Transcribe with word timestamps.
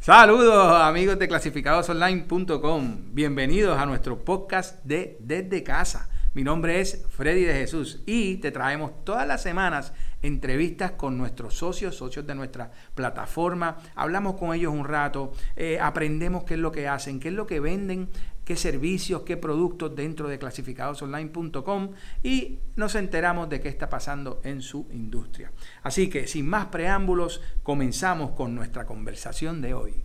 Saludos 0.00 0.80
amigos 0.80 1.18
de 1.18 1.28
clasificadosonline.com. 1.28 3.12
Bienvenidos 3.12 3.78
a 3.78 3.84
nuestro 3.84 4.24
podcast 4.24 4.82
de 4.82 5.18
Desde 5.20 5.62
Casa. 5.62 6.08
Mi 6.32 6.42
nombre 6.42 6.80
es 6.80 7.04
Freddy 7.10 7.42
de 7.42 7.52
Jesús 7.52 8.00
y 8.06 8.36
te 8.36 8.50
traemos 8.50 9.04
todas 9.04 9.28
las 9.28 9.42
semanas 9.42 9.92
entrevistas 10.22 10.92
con 10.92 11.18
nuestros 11.18 11.54
socios, 11.54 11.96
socios 11.96 12.26
de 12.26 12.34
nuestra 12.34 12.70
plataforma. 12.94 13.76
Hablamos 13.94 14.36
con 14.36 14.54
ellos 14.54 14.72
un 14.72 14.86
rato, 14.86 15.32
eh, 15.54 15.78
aprendemos 15.78 16.44
qué 16.44 16.54
es 16.54 16.60
lo 16.60 16.72
que 16.72 16.88
hacen, 16.88 17.20
qué 17.20 17.28
es 17.28 17.34
lo 17.34 17.46
que 17.46 17.60
venden, 17.60 18.08
qué 18.44 18.56
servicios, 18.56 19.22
qué 19.22 19.36
productos 19.36 19.94
dentro 19.94 20.28
de 20.28 20.38
clasificadosonline.com 20.38 21.92
y 22.22 22.60
nos 22.76 22.94
enteramos 22.94 23.48
de 23.48 23.60
qué 23.60 23.68
está 23.68 23.88
pasando 23.88 24.40
en 24.44 24.62
su 24.62 24.88
industria. 24.90 25.52
Así 25.82 26.08
que 26.08 26.26
sin 26.26 26.48
más 26.48 26.66
preámbulos, 26.66 27.40
comenzamos 27.62 28.32
con 28.32 28.54
nuestra 28.54 28.86
conversación 28.86 29.60
de 29.60 29.74
hoy. 29.74 30.04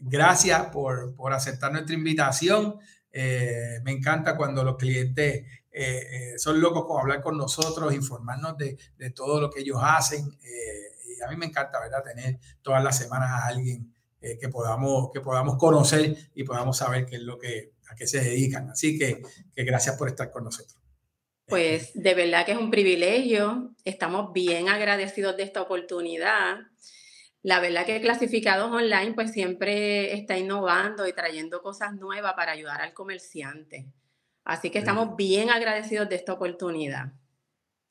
Gracias 0.00 0.66
por, 0.66 1.14
aceptar 1.32 1.72
nuestra 1.72 1.94
invitación. 1.94 2.78
Eh, 3.12 3.78
me 3.84 3.92
encanta 3.92 4.36
cuando 4.36 4.64
los 4.64 4.76
clientes 4.76 5.46
eh, 5.70 6.32
eh, 6.32 6.38
son 6.38 6.60
locos 6.60 6.84
con 6.86 7.00
hablar 7.00 7.22
con 7.22 7.36
nosotros, 7.36 7.94
informarnos 7.94 8.56
de, 8.58 8.76
todo 9.14 9.40
lo 9.40 9.50
que 9.50 9.60
ellos 9.60 9.78
hacen. 9.80 10.28
y 10.42 11.22
a 11.22 11.28
mí 11.28 11.36
me 11.36 11.46
encanta, 11.46 11.78
¿verdad?, 11.78 12.02
tener 12.02 12.40
todas 12.62 12.82
las 12.82 12.98
semanas 12.98 13.30
a 13.30 13.46
alguien 13.46 13.91
eh, 14.22 14.38
que, 14.38 14.48
podamos, 14.48 15.10
que 15.12 15.20
podamos 15.20 15.56
conocer 15.56 16.16
y 16.34 16.44
podamos 16.44 16.78
saber 16.78 17.06
qué 17.06 17.16
es 17.16 17.22
lo 17.22 17.38
que, 17.38 17.72
a 17.90 17.94
qué 17.94 18.06
se 18.06 18.20
dedican. 18.20 18.70
Así 18.70 18.98
que, 18.98 19.20
que 19.54 19.64
gracias 19.64 19.96
por 19.96 20.08
estar 20.08 20.30
con 20.30 20.44
nosotros. 20.44 20.78
Pues 21.46 21.90
de 21.94 22.14
verdad 22.14 22.46
que 22.46 22.52
es 22.52 22.58
un 22.58 22.70
privilegio. 22.70 23.74
Estamos 23.84 24.32
bien 24.32 24.68
agradecidos 24.68 25.36
de 25.36 25.42
esta 25.42 25.60
oportunidad. 25.60 26.60
La 27.42 27.58
verdad 27.58 27.84
que 27.84 28.00
Clasificados 28.00 28.70
Online 28.70 29.12
pues 29.14 29.32
siempre 29.32 30.14
está 30.14 30.38
innovando 30.38 31.06
y 31.08 31.12
trayendo 31.12 31.60
cosas 31.60 31.94
nuevas 31.94 32.34
para 32.34 32.52
ayudar 32.52 32.80
al 32.80 32.94
comerciante. 32.94 33.88
Así 34.44 34.70
que 34.70 34.78
estamos 34.78 35.16
bien 35.16 35.50
agradecidos 35.50 36.08
de 36.08 36.16
esta 36.16 36.32
oportunidad. 36.32 37.12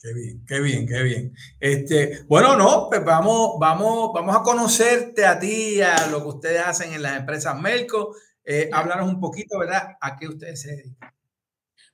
Qué 0.01 0.13
bien, 0.13 0.43
qué 0.47 0.59
bien, 0.59 0.87
qué 0.87 1.03
bien. 1.03 1.35
Este, 1.59 2.23
bueno, 2.27 2.55
no, 2.55 2.87
pues 2.89 3.05
vamos, 3.05 3.59
vamos, 3.59 4.11
vamos 4.11 4.35
a 4.35 4.41
conocerte 4.41 5.23
a 5.25 5.37
ti, 5.39 5.79
a 5.79 6.07
lo 6.07 6.21
que 6.23 6.27
ustedes 6.27 6.61
hacen 6.61 6.91
en 6.93 7.03
las 7.03 7.19
empresas 7.19 7.59
Melco. 7.61 8.15
Eh, 8.43 8.67
háblanos 8.73 9.07
un 9.07 9.19
poquito, 9.19 9.59
¿verdad? 9.59 9.97
¿A 10.01 10.17
qué 10.17 10.27
ustedes 10.27 10.59
se 10.59 10.75
dedican? 10.75 11.13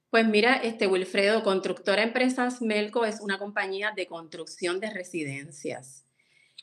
Pues 0.09 0.25
mira, 0.25 0.55
este 0.55 0.87
Wilfredo, 0.87 1.43
Constructora 1.43 2.01
Empresas 2.01 2.61
Melco 2.61 3.03
es 3.03 3.19
una 3.19 3.37
compañía 3.37 3.91
de 3.93 4.07
construcción 4.07 4.79
de 4.79 4.89
residencias. 4.89 6.05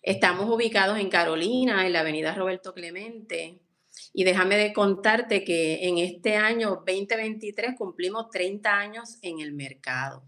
Estamos 0.03 0.49
ubicados 0.49 0.99
en 0.99 1.11
Carolina, 1.11 1.87
en 1.87 1.93
la 1.93 2.01
avenida 2.01 2.35
Roberto 2.35 2.73
Clemente. 2.73 3.61
Y 4.15 4.25
déjame 4.25 4.57
de 4.57 4.73
contarte 4.73 5.45
que 5.45 5.87
en 5.87 5.99
este 5.99 6.37
año 6.37 6.83
2023 6.87 7.75
cumplimos 7.77 8.31
30 8.31 8.75
años 8.75 9.19
en 9.21 9.41
el 9.41 9.53
mercado. 9.53 10.25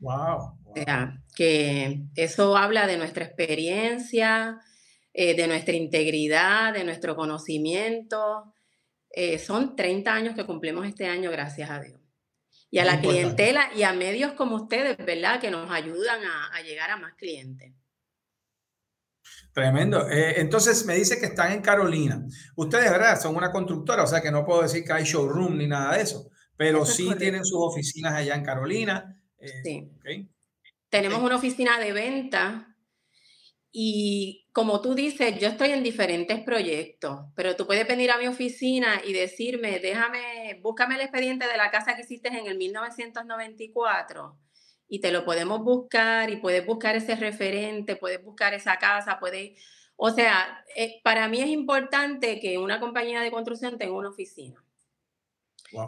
Wow. 0.00 0.58
O 0.64 0.72
sea, 0.74 1.22
que 1.34 2.02
eso 2.16 2.56
habla 2.56 2.86
de 2.86 2.96
nuestra 2.96 3.24
experiencia, 3.24 4.60
eh, 5.12 5.34
de 5.34 5.46
nuestra 5.46 5.74
integridad, 5.74 6.72
de 6.72 6.84
nuestro 6.84 7.16
conocimiento. 7.16 8.54
Eh, 9.10 9.38
son 9.38 9.76
30 9.76 10.12
años 10.12 10.34
que 10.34 10.46
cumplimos 10.46 10.86
este 10.86 11.06
año, 11.06 11.30
gracias 11.30 11.70
a 11.70 11.80
Dios. 11.80 12.00
Y 12.70 12.78
a 12.78 12.84
la 12.84 13.00
clientela 13.00 13.70
y 13.74 13.82
a 13.82 13.92
medios 13.92 14.32
como 14.34 14.54
ustedes, 14.54 14.96
¿verdad? 14.98 15.40
Que 15.40 15.50
nos 15.50 15.68
ayudan 15.72 16.20
a, 16.24 16.62
llegar 16.62 16.90
a 16.90 16.96
más 16.96 17.14
clientes. 17.14 17.74
Tremendo. 19.52 20.08
Eh, 20.08 20.40
entonces 20.40 20.86
me 20.86 20.94
dice 20.94 21.18
que 21.18 21.26
están 21.26 21.50
en 21.50 21.62
Carolina. 21.62 22.24
Ustedes, 22.54 22.88
¿verdad? 22.88 23.20
Son 23.20 23.34
una 23.34 23.50
constructora, 23.50 24.04
o 24.04 24.06
sea 24.06 24.22
que 24.22 24.30
no 24.30 24.46
puedo 24.46 24.62
decir 24.62 24.84
que 24.84 24.92
hay 24.92 25.02
showroom 25.02 25.58
ni 25.58 25.66
nada 25.66 25.96
de 25.96 26.02
eso, 26.02 26.30
pero 26.56 26.86
sí 26.86 27.12
tienen 27.18 27.44
sus 27.44 27.58
oficinas 27.60 28.14
allá 28.14 28.36
en 28.36 28.44
Carolina. 28.44 29.19
Sí. 29.62 29.88
Tenemos 30.88 31.22
una 31.22 31.36
oficina 31.36 31.78
de 31.78 31.92
venta 31.92 32.76
y 33.72 34.48
como 34.52 34.80
tú 34.80 34.94
dices, 34.94 35.38
yo 35.38 35.48
estoy 35.48 35.70
en 35.70 35.82
diferentes 35.82 36.40
proyectos, 36.40 37.20
pero 37.36 37.54
tú 37.54 37.66
puedes 37.66 37.86
venir 37.86 38.10
a 38.10 38.18
mi 38.18 38.26
oficina 38.26 39.00
y 39.06 39.12
decirme, 39.12 39.78
déjame, 39.78 40.58
búscame 40.60 40.96
el 40.96 41.02
expediente 41.02 41.46
de 41.46 41.56
la 41.56 41.70
casa 41.70 41.94
que 41.94 42.02
hiciste 42.02 42.28
en 42.28 42.46
el 42.46 42.58
1994 42.58 44.36
y 44.88 45.00
te 45.00 45.12
lo 45.12 45.24
podemos 45.24 45.62
buscar 45.62 46.30
y 46.30 46.36
puedes 46.36 46.66
buscar 46.66 46.96
ese 46.96 47.14
referente, 47.14 47.94
puedes 47.94 48.22
buscar 48.22 48.54
esa 48.54 48.76
casa, 48.78 49.18
puedes... 49.20 49.52
O 49.94 50.10
sea, 50.10 50.64
eh, 50.74 51.00
para 51.04 51.28
mí 51.28 51.40
es 51.40 51.48
importante 51.48 52.40
que 52.40 52.58
una 52.58 52.80
compañía 52.80 53.20
de 53.20 53.30
construcción 53.30 53.78
tenga 53.78 53.94
una 53.94 54.08
oficina. 54.08 54.64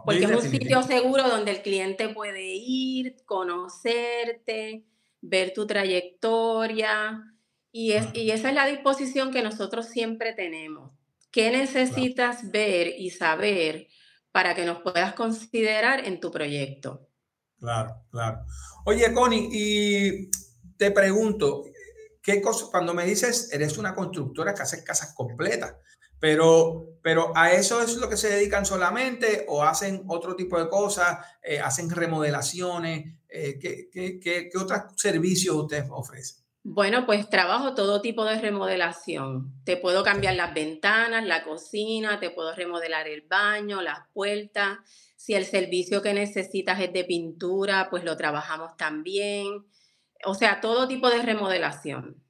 Porque 0.05 0.25
es 0.25 0.31
un 0.31 0.43
sitio 0.43 0.83
seguro 0.83 1.29
donde 1.29 1.51
el 1.53 1.63
cliente 1.63 2.09
puede 2.09 2.55
ir, 2.55 3.17
conocerte, 3.25 4.85
ver 5.21 5.53
tu 5.53 5.67
trayectoria 5.67 7.33
y, 7.73 7.93
es, 7.93 8.07
y 8.15 8.31
esa 8.31 8.51
es 8.51 8.55
la 8.55 8.67
disposición 8.67 9.33
que 9.33 9.43
nosotros 9.43 9.87
siempre 9.87 10.35
tenemos. 10.35 10.93
¿Qué 11.31 11.51
necesitas 11.51 12.51
ver 12.51 12.89
y 12.99 13.11
saber 13.11 13.89
para 14.31 14.55
que 14.55 14.67
nos 14.67 14.83
puedas 14.83 15.15
considerar 15.15 16.07
en 16.07 16.21
tu 16.21 16.31
proyecto? 16.31 17.09
Claro, 17.59 18.05
claro. 18.11 18.45
Oye, 18.85 19.13
Connie, 19.15 19.49
y 19.51 20.31
te 20.77 20.91
pregunto, 20.91 21.65
¿qué 22.23 22.43
cosa, 22.43 22.67
cuando 22.71 22.93
me 22.93 23.07
dices, 23.07 23.51
eres 23.53 23.79
una 23.79 23.95
constructora 23.95 24.53
que 24.53 24.63
hace 24.63 24.85
casas 24.85 25.15
completas, 25.15 25.77
pero, 26.23 27.01
pero 27.03 27.33
a 27.35 27.51
eso 27.51 27.83
es 27.83 27.97
lo 27.97 28.09
que 28.09 28.17
se 28.17 28.29
dedican 28.29 28.65
solamente 28.65 29.45
o 29.49 29.65
hacen 29.65 30.05
otro 30.07 30.37
tipo 30.37 30.57
de 30.57 30.69
cosas, 30.69 31.19
eh, 31.43 31.59
hacen 31.59 31.91
remodelaciones. 31.91 33.17
Eh, 33.29 33.59
¿qué, 33.61 33.91
qué, 33.91 34.21
qué, 34.21 34.49
otros 34.57 34.83
servicios 34.95 35.57
ustedes 35.57 35.87
ofrecen? 35.91 36.45
Bueno, 36.63 37.07
pues 37.07 37.29
trabajo 37.29 37.75
todo 37.75 38.01
tipo 38.01 38.25
de 38.25 38.41
remodelación. 38.41 39.53
Te 39.65 39.77
puedo 39.77 40.05
cambiar 40.05 40.37
las 40.37 40.55
ventanas, 40.55 41.27
la 41.27 41.43
cocina, 41.43 42.21
te 42.21 42.31
puedo 42.31 42.55
remodelar 42.55 43.09
el 43.09 43.23
baño, 43.23 43.83
las 43.83 44.07
puertas. 44.13 44.79
Si 45.17 45.35
el 45.35 45.45
servicio 45.45 46.03
que 46.03 46.15
necesitas 46.15 46.79
es 46.79 46.93
de 46.93 47.03
pintura, 47.03 47.89
pues 47.91 48.05
lo 48.05 48.17
trabajamos 48.17 48.77
también. 48.77 49.67
O 50.25 50.37
sea, 50.37 50.61
todo 50.61 50.87
tipo 50.87 51.11
de 51.11 51.21
remodelación. 51.21 52.22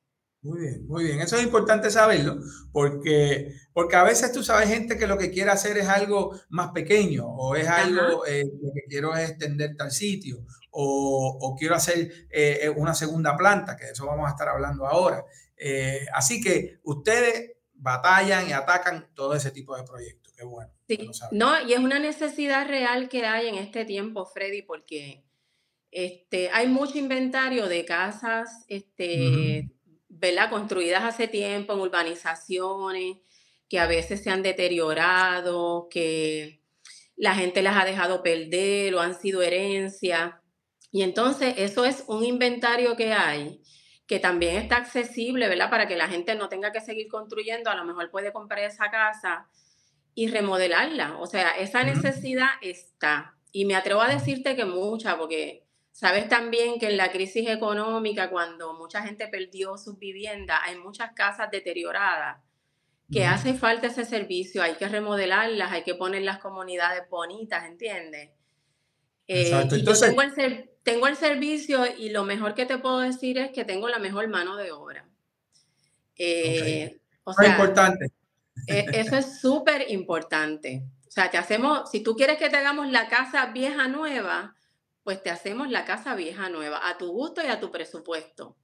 Muy 0.43 0.61
bien, 0.61 0.87
muy 0.89 1.05
bien. 1.05 1.21
Eso 1.21 1.37
es 1.37 1.45
importante 1.45 1.89
saberlo 1.89 2.37
porque, 2.73 3.55
porque 3.73 3.95
a 3.95 4.03
veces 4.03 4.33
tú 4.33 4.43
sabes 4.43 4.69
gente 4.69 4.99
que 4.99 5.07
lo 5.07 5.17
que 5.17 5.31
quiere 5.31 5.53
hacer 5.53 5.79
es 5.79 5.87
algo 5.87 6.37
más 6.49 6.73
pequeño 6.73 7.27
o 7.27 7.55
es 7.55 7.69
algo, 7.69 8.27
eh, 8.27 8.43
que 8.75 8.83
quiero 8.89 9.15
es 9.15 9.31
extender 9.31 9.77
tal 9.77 9.93
sitio 9.93 10.45
o, 10.73 11.39
o 11.41 11.55
quiero 11.55 11.77
hacer 11.77 12.11
eh, 12.31 12.59
eh, 12.63 12.69
una 12.71 12.93
segunda 12.93 13.37
planta, 13.37 13.77
que 13.77 13.85
de 13.85 13.93
eso 13.93 14.05
vamos 14.05 14.27
a 14.27 14.31
estar 14.31 14.49
hablando 14.49 14.85
ahora. 14.85 15.25
así 16.13 16.41
que 16.41 16.81
ustedes 16.83 17.53
batallan 17.75 18.49
y 18.49 18.53
atacan 18.53 19.09
todo 19.15 19.35
ese 19.35 19.53
tipo 19.53 19.77
de 19.77 19.85
proyectos. 19.85 20.33
Qué 20.37 20.45
bueno. 20.45 20.73
Sí, 20.89 21.09
no, 21.31 21.69
y 21.69 21.73
es 21.73 21.79
una 21.79 22.01
necesidad 22.01 22.67
real 22.67 23.09
que 23.09 23.25
hay 23.25 23.47
en 23.47 23.55
este 23.55 23.85
tiempo, 23.85 24.27
Freddy, 24.27 24.63
porque 24.63 25.23
este, 25.93 26.51
hay 26.51 26.67
mucho 26.67 26.99
inventario 26.99 27.69
de 27.69 27.85
casas, 27.85 28.65
este, 28.67 29.71
¿verdad? 30.22 30.50
Construidas 30.50 31.03
hace 31.03 31.27
tiempo 31.27 31.72
en 31.72 31.81
urbanizaciones 31.81 33.16
que 33.69 33.81
a 33.81 33.88
veces 33.88 34.22
se 34.22 34.31
han 34.31 34.43
deteriorado, 34.43 35.88
que 35.91 36.62
la 37.16 37.34
gente 37.34 37.60
las 37.60 37.77
ha 37.77 37.84
dejado 37.84 38.22
perder 38.22 38.94
o 38.94 39.00
han 39.00 39.21
sido 39.21 39.43
herencia. 39.43 40.41
Y 40.93 41.03
entonces 41.03 41.55
eso 41.59 41.84
es 41.84 42.05
un 42.06 42.25
inventario 42.25 42.97
que 42.97 43.12
hay 43.12 43.61
que 44.06 44.21
también 44.21 44.56
está 44.56 44.77
accesible, 44.77 45.49
¿verdad? 45.49 45.71
Para 45.71 45.88
que 45.88 45.97
la 45.97 46.06
gente 46.06 46.37
no 46.37 46.49
tenga 46.49 46.71
que 46.71 46.81
seguir 46.81 47.09
construyendo, 47.09 47.71
a 47.71 47.75
lo 47.75 47.84
mejor 47.84 48.11
puede 48.11 48.32
comprar 48.32 48.61
esa 48.61 48.91
casa 48.91 49.49
y 50.14 50.29
remodelarla. 50.29 51.19
O 51.19 51.26
sea, 51.26 51.50
esa 51.58 51.82
necesidad 51.82 52.50
está. 52.61 53.35
Y 53.50 53.64
me 53.64 53.75
atrevo 53.75 54.02
a 54.02 54.08
decirte 54.08 54.55
que 54.55 54.67
mucha, 54.67 55.17
porque 55.17 55.67
Sabes 56.02 56.28
también 56.28 56.81
que 56.81 56.88
en 56.88 56.96
la 56.96 57.12
crisis 57.12 57.49
económica, 57.49 58.28
cuando 58.28 58.75
mucha 58.75 59.04
gente 59.04 59.28
perdió 59.28 59.78
sus 59.78 60.00
viviendas, 60.00 60.58
hay 60.64 60.76
muchas 60.76 61.12
casas 61.12 61.49
deterioradas, 61.52 62.38
que 63.12 63.25
hace 63.25 63.54
falta 63.54 63.87
ese 63.87 64.04
servicio, 64.04 64.64
hay 64.64 64.75
que 64.75 64.88
remodelarlas, 64.88 65.70
hay 65.70 65.84
que 65.84 65.94
poner 65.94 66.22
las 66.22 66.38
comunidades 66.38 67.08
bonitas, 67.08 67.66
¿entiendes? 67.66 68.31
Eh, 69.28 69.52
Entonces, 69.52 70.08
tengo, 70.08 70.22
el 70.22 70.70
tengo 70.82 71.06
el 71.06 71.14
servicio 71.14 71.84
y 71.96 72.10
lo 72.10 72.25
mejor 72.25 72.54
que 72.54 72.66
te 72.66 72.78
puedo 72.78 72.99
decir 72.99 73.38
es 73.38 73.52
que 73.52 73.64
tengo 73.64 73.88
la 73.88 74.00
mejor 74.00 74.26
mano 74.26 74.56
de 74.56 74.72
obra. 74.72 75.06
Eh, 76.19 76.99
importante. 77.44 78.10
E, 78.66 78.87
eso 78.94 79.16
es 79.19 79.40
súper 79.40 79.88
importante. 79.93 80.82
O 81.06 81.10
sea, 81.12 81.31
te 81.31 81.38
hacemos, 81.38 81.93
si 81.93 82.00
tú 82.00 82.16
quieres 82.16 82.38
que 82.38 82.50
te 82.50 82.56
hagamos 82.56 82.90
la 82.90 83.06
casa 83.08 83.46
vieja 83.52 83.87
nueva, 83.87 84.56
pues 85.04 85.22
te 85.22 85.31
hacemos 85.31 85.70
la 85.70 85.84
casa 85.84 86.14
vieja 86.14 86.49
nueva, 86.49 86.88
a 86.88 86.99
tu 86.99 87.10
gusto 87.10 87.43
y 87.43 87.46
a 87.46 87.60
tu 87.60 87.70
presupuesto. 87.70 88.56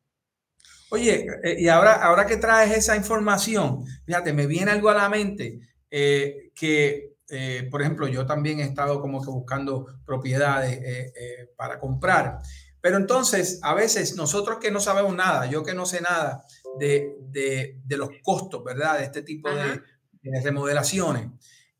Oye, 0.90 1.26
eh, 1.42 1.56
y 1.58 1.68
ahora, 1.68 1.94
ahora 1.94 2.26
que 2.26 2.36
traes 2.36 2.76
esa 2.76 2.96
información, 2.96 3.84
fíjate, 4.06 4.32
me 4.32 4.46
viene 4.46 4.70
algo 4.70 4.88
a 4.88 4.94
la 4.94 5.08
mente 5.08 5.60
eh, 5.90 6.50
que, 6.54 7.16
eh, 7.28 7.68
por 7.70 7.82
ejemplo, 7.82 8.08
yo 8.08 8.24
también 8.24 8.60
he 8.60 8.64
estado 8.64 9.00
como 9.00 9.22
que 9.22 9.30
buscando 9.30 9.86
propiedades 10.06 11.12
para 11.56 11.78
comprar. 11.78 12.38
Pero 12.80 12.96
entonces, 12.96 13.58
a 13.62 13.74
veces 13.74 14.16
nosotros 14.16 14.58
que 14.60 14.70
no 14.70 14.80
sabemos 14.80 15.14
nada, 15.14 15.46
yo 15.46 15.62
que 15.62 15.74
no 15.74 15.84
sé 15.84 16.00
nada 16.00 16.44
de, 16.78 17.16
de, 17.28 17.96
los 17.96 18.10
costos, 18.22 18.62
¿verdad? 18.64 18.98
De 18.98 19.04
este 19.04 19.22
tipo 19.22 19.50
de, 19.50 19.82
de, 20.22 20.40
remodelaciones, 20.40 21.28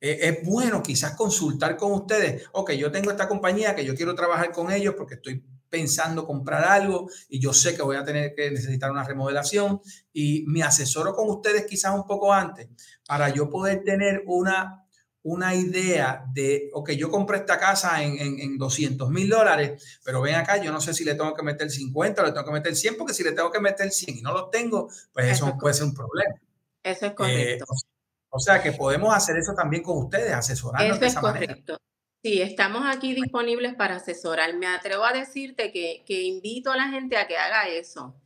es 0.01 0.45
bueno 0.45 0.83
quizás 0.83 1.17
consultar 1.17 1.77
con 1.77 1.93
ustedes. 1.93 2.45
Ok, 2.53 2.73
yo 2.73 2.91
tengo 2.93 3.11
esta 3.11 3.29
compañía 3.29 3.75
que 3.75 3.85
yo 3.85 3.95
quiero 3.95 4.15
trabajar 4.15 4.53
con 4.53 4.71
ellos 4.71 4.95
porque 4.97 5.15
estoy 5.15 5.45
pensando 5.69 6.27
comprar 6.27 6.65
algo 6.65 7.09
y 7.29 7.41
yo 7.41 7.53
sé 7.53 7.77
que 7.77 7.83
voy 7.83 7.97
a 7.97 8.05
tener 8.05 8.35
que 8.35 8.51
necesitar 8.51 8.91
una 8.91 9.05
remodelación 9.05 9.81
y 10.13 10.45
me 10.47 10.63
asesoro 10.63 11.15
con 11.15 11.29
ustedes 11.29 11.67
quizás 11.67 11.95
un 11.95 12.07
poco 12.07 12.33
antes 12.33 12.69
para 13.07 13.29
yo 13.29 13.51
poder 13.51 13.85
tener 13.85 14.23
una, 14.27 14.87
una 15.23 15.55
idea 15.55 16.25
de, 16.33 16.71
ok, 16.73 16.93
yo 16.93 17.11
compré 17.11 17.39
esta 17.39 17.59
casa 17.59 18.03
en, 18.03 18.41
en, 18.41 18.59
200 18.59 19.11
mil 19.11 19.29
dólares, 19.29 20.01
pero 20.05 20.21
ven 20.21 20.37
acá, 20.37 20.63
yo 20.63 20.73
no 20.73 20.81
sé 20.81 20.95
si 20.95 21.05
le 21.05 21.15
tengo 21.15 21.35
que 21.35 21.43
meter 21.43 21.71
50 21.71 22.23
o 22.23 22.27
le 22.27 22.33
tengo 22.33 22.47
que 22.47 22.53
meter 22.53 22.75
100, 22.75 22.97
porque 22.97 23.15
si 23.15 23.23
le 23.23 23.33
tengo 23.33 23.51
que 23.51 23.61
meter 23.61 23.91
100 23.91 24.19
y 24.19 24.23
no 24.23 24.33
lo 24.33 24.49
tengo, 24.49 24.89
pues 25.13 25.27
eso, 25.27 25.57
puede 25.59 25.75
ser 25.75 25.85
un 25.85 25.95
problema. 25.95 26.35
Eso 26.83 27.07
es 27.07 27.13
correcto. 27.13 27.65
Eh, 27.65 27.88
o, 28.31 28.39
sea 28.39 28.63
que 28.63 28.73
podemos 28.73 29.15
hacer 29.15 29.37
eso 29.37 29.55
también 29.55 29.83
con 29.83 29.99
ustedes, 29.99 30.33
asesorarnos 30.33 30.97
eso 30.97 31.07
es 31.07 31.15
correcto. 31.15 31.79
Sí, 32.23 32.43
estamos 32.43 32.83
aquí 32.85 33.15
disponibles 33.15 33.75
para 33.75 33.97
asesorar. 33.97 34.53
Me 34.55 34.67
atrevo 34.67 35.05
a 35.05 35.13
decirte 35.13 35.71
que, 35.71 36.03
que 36.05 36.23
invito 36.23 36.73
a 36.73 36.77
la 36.77 36.89
gente 36.89 37.17
a 37.17 37.29
que 37.29 37.37
haga 37.37 37.69
eso, 37.69 38.17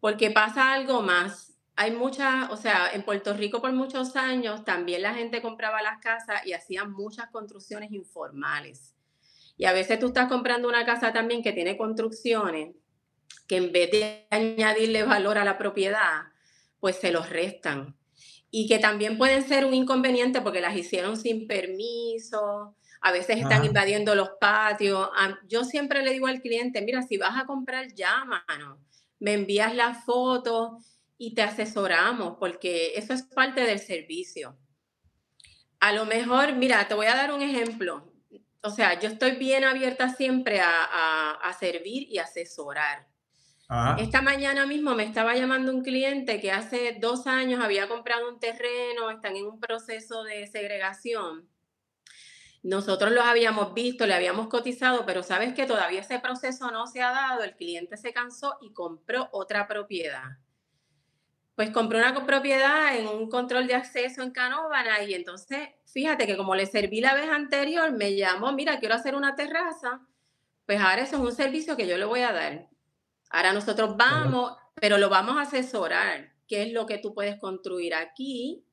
porque 0.00 0.30
pasa 0.30 0.72
algo 0.72 1.02
más. 1.02 1.54
Hay 1.74 1.90
muchas, 1.90 2.50
o 2.50 2.56
sea, 2.56 2.90
en 2.92 3.02
Puerto 3.02 3.34
Rico 3.34 3.60
por 3.60 3.72
muchos 3.72 4.16
años 4.16 4.64
también 4.64 5.02
la 5.02 5.12
gente 5.12 5.42
compraba 5.42 5.82
las 5.82 5.98
casas 5.98 6.46
y 6.46 6.52
hacían 6.52 6.92
muchas 6.92 7.28
construcciones 7.30 7.92
informales. 7.92 8.94
Y 9.58 9.64
a 9.64 9.72
veces 9.72 9.98
tú 9.98 10.06
estás 10.06 10.28
comprando 10.28 10.68
una 10.68 10.86
casa 10.86 11.12
también 11.12 11.42
que 11.42 11.52
tiene 11.52 11.76
construcciones 11.76 12.74
que 13.46 13.56
en 13.56 13.72
vez 13.72 13.90
de 13.90 14.26
añadirle 14.30 15.04
valor 15.04 15.38
a 15.38 15.44
la 15.44 15.58
propiedad, 15.58 16.24
pues 16.80 16.96
se 16.96 17.10
los 17.10 17.30
restan. 17.30 17.95
Y 18.58 18.66
que 18.66 18.78
también 18.78 19.18
pueden 19.18 19.46
ser 19.46 19.66
un 19.66 19.74
inconveniente 19.74 20.40
porque 20.40 20.62
las 20.62 20.74
hicieron 20.74 21.18
sin 21.18 21.46
permiso, 21.46 22.74
a 23.02 23.12
veces 23.12 23.36
están 23.36 23.66
invadiendo 23.66 24.14
los 24.14 24.30
patios. 24.40 25.10
Yo 25.46 25.62
siempre 25.62 26.02
le 26.02 26.12
digo 26.12 26.26
al 26.26 26.40
cliente, 26.40 26.80
mira, 26.80 27.02
si 27.02 27.18
vas 27.18 27.38
a 27.38 27.44
comprar, 27.44 27.92
llámanos, 27.92 28.78
me 29.18 29.34
envías 29.34 29.74
la 29.74 29.92
foto 29.92 30.78
y 31.18 31.34
te 31.34 31.42
asesoramos, 31.42 32.38
porque 32.40 32.94
eso 32.96 33.12
es 33.12 33.24
parte 33.24 33.60
del 33.60 33.78
servicio. 33.78 34.56
A 35.78 35.92
lo 35.92 36.06
mejor, 36.06 36.54
mira, 36.54 36.88
te 36.88 36.94
voy 36.94 37.08
a 37.08 37.14
dar 37.14 37.34
un 37.34 37.42
ejemplo. 37.42 38.10
O 38.62 38.70
sea, 38.70 38.98
yo 38.98 39.10
estoy 39.10 39.32
bien 39.32 39.64
abierta 39.64 40.08
siempre 40.08 40.62
a, 40.62 41.54
servir 41.60 42.08
y 42.10 42.16
asesorar. 42.16 43.06
Esta 43.98 44.22
mañana 44.22 44.64
mismo 44.64 44.94
me 44.94 45.02
estaba 45.02 45.34
llamando 45.34 45.72
un 45.72 45.82
cliente 45.82 46.40
que 46.40 46.52
hace 46.52 46.96
dos 47.00 47.26
años 47.26 47.62
había 47.62 47.88
comprado 47.88 48.28
un 48.28 48.38
terreno, 48.38 49.10
están 49.10 49.36
en 49.36 49.46
un 49.46 49.58
proceso 49.58 50.22
de 50.22 50.46
segregación 50.46 51.48
nosotros 52.66 53.12
los 53.12 53.24
habíamos 53.24 53.74
visto, 53.74 54.08
le 54.08 54.14
habíamos 54.14 54.48
cotizado, 54.48 55.06
pero 55.06 55.22
sabes 55.22 55.54
que 55.54 55.66
todavía 55.66 56.00
ese 56.00 56.18
proceso 56.18 56.72
no 56.72 56.88
se 56.88 57.00
ha 57.00 57.12
dado, 57.12 57.44
el 57.44 57.54
cliente 57.54 57.96
se 57.96 58.12
cansó 58.12 58.58
y 58.60 58.72
compró 58.72 59.28
otra 59.30 59.68
propiedad. 59.68 60.38
Pues 61.54 61.70
compró 61.70 61.98
una 61.98 62.26
propiedad 62.26 62.96
en 62.96 63.06
un 63.06 63.30
control 63.30 63.68
de 63.68 63.76
acceso 63.76 64.20
en 64.24 64.32
Canóvana 64.32 65.04
y 65.04 65.14
entonces, 65.14 65.68
fíjate 65.86 66.26
que 66.26 66.36
como 66.36 66.56
le 66.56 66.66
serví 66.66 67.00
la 67.00 67.14
vez 67.14 67.30
anterior, 67.30 67.92
me 67.92 68.16
llamó, 68.16 68.50
mira, 68.52 68.80
quiero 68.80 68.96
hacer 68.96 69.14
una 69.14 69.36
terraza, 69.36 70.00
pues 70.66 70.80
ahora 70.80 71.02
eso 71.02 71.16
es 71.16 71.22
un 71.22 71.32
servicio 71.32 71.76
que 71.76 71.86
yo 71.86 71.96
le 71.96 72.04
voy 72.04 72.22
a 72.22 72.32
dar. 72.32 72.68
Ahora 73.30 73.52
nosotros 73.52 73.96
vamos, 73.96 74.52
pero 74.74 74.98
lo 74.98 75.08
vamos 75.08 75.36
a 75.36 75.42
asesorar, 75.42 76.32
qué 76.46 76.62
es 76.62 76.72
lo 76.72 76.86
que 76.86 76.98
tú 76.98 77.14
puedes 77.14 77.38
construir 77.38 77.94
aquí, 77.94 78.64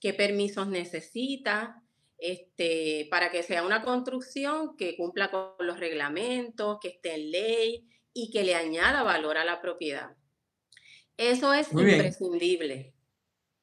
qué 0.00 0.14
permisos 0.14 0.68
necesitas, 0.68 1.70
este, 2.18 3.08
para 3.10 3.30
que 3.30 3.42
sea 3.42 3.64
una 3.64 3.82
construcción 3.82 4.76
que 4.76 4.96
cumpla 4.96 5.30
con 5.30 5.54
los 5.58 5.80
reglamentos, 5.80 6.78
que 6.80 6.88
esté 6.88 7.14
en 7.14 7.30
ley 7.32 7.88
y 8.12 8.30
que 8.30 8.44
le 8.44 8.54
añada 8.54 9.02
valor 9.02 9.36
a 9.36 9.44
la 9.44 9.60
propiedad. 9.60 10.16
Eso 11.16 11.52
es 11.52 11.72
imprescindible. 11.72 12.91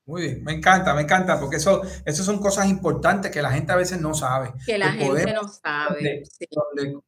Muy 0.10 0.24
bien, 0.24 0.44
me 0.44 0.54
encanta, 0.54 0.96
me 0.96 1.04
encanta, 1.04 1.40
porque 1.40 1.58
eso, 1.58 1.84
eso 2.04 2.24
son 2.24 2.40
cosas 2.40 2.68
importantes 2.68 3.30
que 3.30 3.44
la 3.44 3.52
gente 3.52 3.74
a 3.74 3.76
veces 3.76 4.02
no 4.02 4.16
sabe. 4.16 4.52
Que 4.66 4.76
la 4.76 4.94
gente 4.94 5.34
no 5.34 5.48
sabe. 5.48 6.24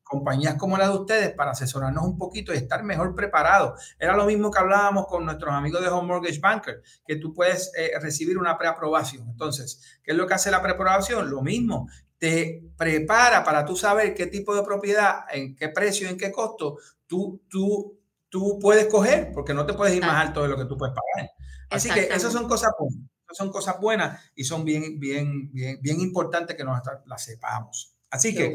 compañías 0.03 0.53
como 0.53 0.77
la 0.77 0.87
de 0.87 0.95
ustedes 0.95 1.33
para 1.33 1.49
asesorarnos 1.49 2.03
un 2.03 2.15
poquito 2.15 2.53
y 2.53 2.57
estar 2.57 2.83
mejor 2.83 3.15
preparados. 3.15 3.95
Era 3.97 4.15
lo 4.15 4.27
mismo 4.27 4.51
que 4.51 4.59
hablábamos 4.59 5.07
con 5.07 5.25
nuestros 5.25 5.51
amigos 5.51 5.81
de 5.81 5.87
Home 5.87 6.09
Mortgage 6.09 6.39
Banker, 6.39 6.83
que 7.03 7.15
tú 7.15 7.33
puedes 7.33 7.71
eh, 7.75 7.93
recibir 7.99 8.37
una 8.37 8.55
preaprobación. 8.55 9.27
Entonces, 9.27 9.99
¿qué 10.03 10.11
es 10.11 10.17
lo 10.17 10.27
que 10.27 10.35
hace 10.35 10.51
la 10.51 10.61
preaprobación? 10.61 11.27
Lo 11.27 11.41
mismo, 11.41 11.89
te 12.19 12.61
prepara 12.77 13.43
para 13.43 13.65
tú 13.65 13.75
saber 13.75 14.13
qué 14.13 14.27
tipo 14.27 14.53
de 14.53 14.61
propiedad, 14.61 15.21
en 15.31 15.55
qué 15.55 15.69
precio, 15.69 16.07
en 16.07 16.19
qué 16.19 16.31
costo 16.31 16.77
tú, 17.07 17.41
tú, 17.49 17.97
tú 18.29 18.59
puedes 18.61 18.85
coger, 18.85 19.31
porque 19.33 19.55
no 19.55 19.65
te 19.65 19.73
puedes 19.73 19.95
ir 19.95 20.01
más 20.01 20.27
alto 20.27 20.43
de 20.43 20.49
lo 20.49 20.55
que 20.55 20.65
tú 20.65 20.77
puedes 20.77 20.93
pagar. 20.93 21.31
Así 21.71 21.89
que 21.89 22.01
esas 22.01 22.33
son 22.33 22.47
cosas 22.47 22.71
buenas, 22.77 23.09
son 23.31 23.49
cosas 23.49 23.79
buenas 23.79 24.21
y 24.35 24.43
son 24.43 24.65
bien, 24.65 24.99
bien, 24.99 25.51
bien, 25.51 25.79
bien 25.81 25.99
importantes 26.01 26.55
que 26.55 26.63
nos 26.63 26.79
las 27.05 27.23
sepamos. 27.23 27.95
Así 28.09 28.35
que, 28.35 28.53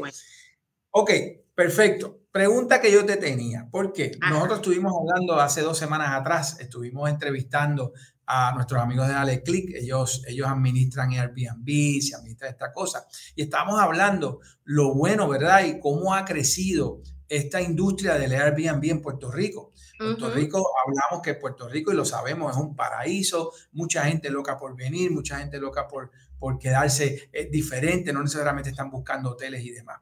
ok, 0.91 1.11
perfecto. 1.53 2.21
Pregunta 2.31 2.79
que 2.79 2.91
yo 2.91 3.03
te 3.03 3.17
tenía, 3.17 3.67
porque 3.71 4.11
nosotros 4.29 4.59
estuvimos 4.59 4.93
hablando 4.95 5.39
hace 5.39 5.61
dos 5.61 5.77
semanas 5.77 6.09
atrás, 6.11 6.59
estuvimos 6.59 7.09
entrevistando 7.09 7.93
a 8.27 8.53
nuestros 8.53 8.81
amigos 8.81 9.07
de 9.07 9.15
Ale 9.15 9.41
Click, 9.41 9.73
ellos, 9.73 10.21
ellos 10.27 10.47
administran 10.47 11.13
Airbnb, 11.13 12.01
se 12.01 12.13
administran 12.13 12.51
esta 12.51 12.71
cosa, 12.71 13.07
y 13.35 13.41
estábamos 13.41 13.79
hablando 13.79 14.41
lo 14.65 14.93
bueno, 14.93 15.27
¿verdad? 15.27 15.65
Y 15.65 15.79
cómo 15.79 16.13
ha 16.13 16.25
crecido 16.25 17.01
esta 17.29 17.61
industria 17.61 18.15
del 18.15 18.33
Airbnb 18.33 18.83
en 18.85 19.01
Puerto 19.01 19.31
Rico. 19.31 19.73
Puerto 19.97 20.29
Rico, 20.29 20.69
hablamos 20.85 21.23
que 21.23 21.33
Puerto 21.33 21.67
Rico, 21.67 21.91
y 21.91 21.95
lo 21.95 22.05
sabemos, 22.05 22.55
es 22.55 22.61
un 22.61 22.75
paraíso, 22.75 23.51
mucha 23.71 24.05
gente 24.05 24.29
loca 24.29 24.57
por 24.57 24.75
venir, 24.75 25.11
mucha 25.11 25.39
gente 25.39 25.59
loca 25.59 25.87
por, 25.87 26.11
por 26.37 26.59
quedarse 26.59 27.29
eh, 27.33 27.49
diferente, 27.51 28.13
no 28.13 28.21
necesariamente 28.21 28.69
están 28.69 28.91
buscando 28.91 29.31
hoteles 29.31 29.63
y 29.63 29.71
demás. 29.71 29.97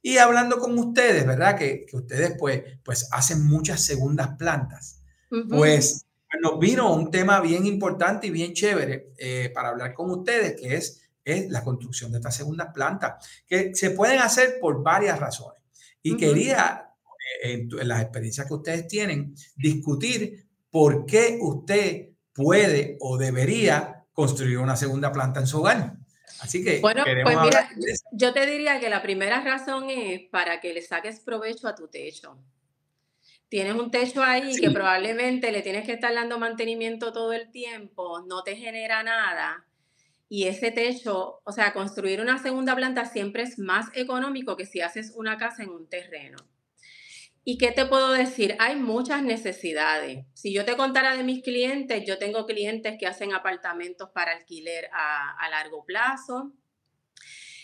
Y 0.00 0.18
hablando 0.18 0.58
con 0.58 0.78
ustedes, 0.78 1.26
¿verdad? 1.26 1.58
Que, 1.58 1.84
que 1.84 1.96
ustedes 1.96 2.36
pues, 2.38 2.62
pues 2.84 3.08
hacen 3.10 3.44
muchas 3.46 3.82
segundas 3.82 4.36
plantas. 4.38 5.02
Pues 5.48 6.04
nos 6.40 6.58
vino 6.58 6.92
un 6.92 7.10
tema 7.10 7.40
bien 7.40 7.66
importante 7.66 8.28
y 8.28 8.30
bien 8.30 8.52
chévere 8.52 9.12
eh, 9.18 9.50
para 9.54 9.70
hablar 9.70 9.94
con 9.94 10.10
ustedes, 10.10 10.60
que 10.60 10.76
es, 10.76 11.02
es 11.24 11.50
la 11.50 11.62
construcción 11.64 12.12
de 12.12 12.18
estas 12.18 12.36
segundas 12.36 12.68
plantas, 12.72 13.26
que 13.46 13.74
se 13.74 13.90
pueden 13.90 14.20
hacer 14.20 14.58
por 14.60 14.82
varias 14.82 15.18
razones. 15.18 15.59
Y 16.02 16.16
quería 16.16 16.90
en, 17.42 17.68
las 17.82 18.02
experiencias 18.02 18.46
que 18.46 18.54
ustedes 18.54 18.88
tienen, 18.88 19.34
discutir 19.56 20.46
por 20.70 21.06
qué 21.06 21.38
usted 21.40 22.10
puede 22.32 22.96
o 23.00 23.18
debería 23.18 24.04
construir 24.12 24.58
una 24.58 24.76
segunda 24.76 25.12
planta 25.12 25.40
en 25.40 25.46
su 25.46 25.60
hogar. 25.60 25.96
Así 26.40 26.64
que, 26.64 26.80
bueno, 26.80 27.04
pues 27.04 27.38
mira, 27.42 27.68
yo 28.12 28.32
te 28.32 28.46
diría 28.46 28.80
que 28.80 28.88
la 28.88 29.02
primera 29.02 29.42
razón 29.42 29.90
es 29.90 30.22
para 30.30 30.60
que 30.60 30.72
le 30.72 30.80
saques 30.80 31.20
provecho 31.20 31.68
a 31.68 31.74
tu 31.74 31.88
techo. 31.88 32.38
Tienes 33.48 33.74
un 33.74 33.90
techo 33.90 34.22
ahí 34.22 34.54
que 34.56 34.70
probablemente 34.70 35.50
le 35.50 35.60
tienes 35.60 35.84
que 35.84 35.94
estar 35.94 36.14
dando 36.14 36.38
mantenimiento 36.38 37.12
todo 37.12 37.32
el 37.32 37.50
tiempo, 37.50 38.22
no 38.22 38.44
te 38.44 38.54
genera 38.54 39.02
nada. 39.02 39.66
Y 40.32 40.46
ese 40.46 40.70
techo, 40.70 41.42
o 41.42 41.50
sea, 41.50 41.72
construir 41.72 42.20
una 42.20 42.38
segunda 42.38 42.76
planta 42.76 43.04
siempre 43.04 43.42
es 43.42 43.58
más 43.58 43.88
económico 43.94 44.56
que 44.56 44.64
si 44.64 44.80
haces 44.80 45.12
una 45.16 45.36
casa 45.36 45.64
en 45.64 45.70
un 45.70 45.88
terreno. 45.88 46.36
¿Y 47.42 47.58
qué 47.58 47.72
te 47.72 47.84
puedo 47.84 48.12
decir? 48.12 48.54
Hay 48.60 48.76
muchas 48.76 49.24
necesidades. 49.24 50.24
Si 50.34 50.54
yo 50.54 50.64
te 50.64 50.76
contara 50.76 51.16
de 51.16 51.24
mis 51.24 51.42
clientes, 51.42 52.04
yo 52.06 52.16
tengo 52.16 52.46
clientes 52.46 52.96
que 52.96 53.08
hacen 53.08 53.32
apartamentos 53.32 54.10
para 54.10 54.30
alquiler 54.30 54.88
a, 54.92 55.50
largo 55.50 55.84
plazo. 55.84 56.52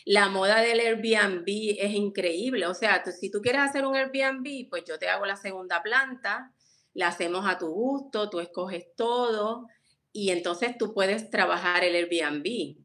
La 0.04 0.28
moda 0.28 0.60
del 0.60 0.80
Airbnb 0.80 1.46
es 1.78 1.94
increíble. 1.94 2.66
O 2.66 2.74
sea, 2.74 3.04
si 3.04 3.30
tú 3.30 3.40
quieres 3.40 3.60
hacer 3.60 3.86
un 3.86 3.94
Airbnb, 3.94 4.68
pues 4.68 4.82
yo 4.88 4.98
te 4.98 5.08
hago 5.08 5.24
la 5.24 5.36
segunda 5.36 5.84
planta, 5.84 6.52
la 6.94 7.06
hacemos 7.08 7.46
a 7.46 7.58
tu 7.58 7.68
gusto, 7.68 8.28
tú 8.28 8.40
escoges 8.40 8.86
todo 8.96 9.68
y 10.16 10.30
entonces 10.30 10.78
tú 10.78 10.94
puedes 10.94 11.28
trabajar 11.28 11.84
el 11.84 11.94
Airbnb. 11.94 12.78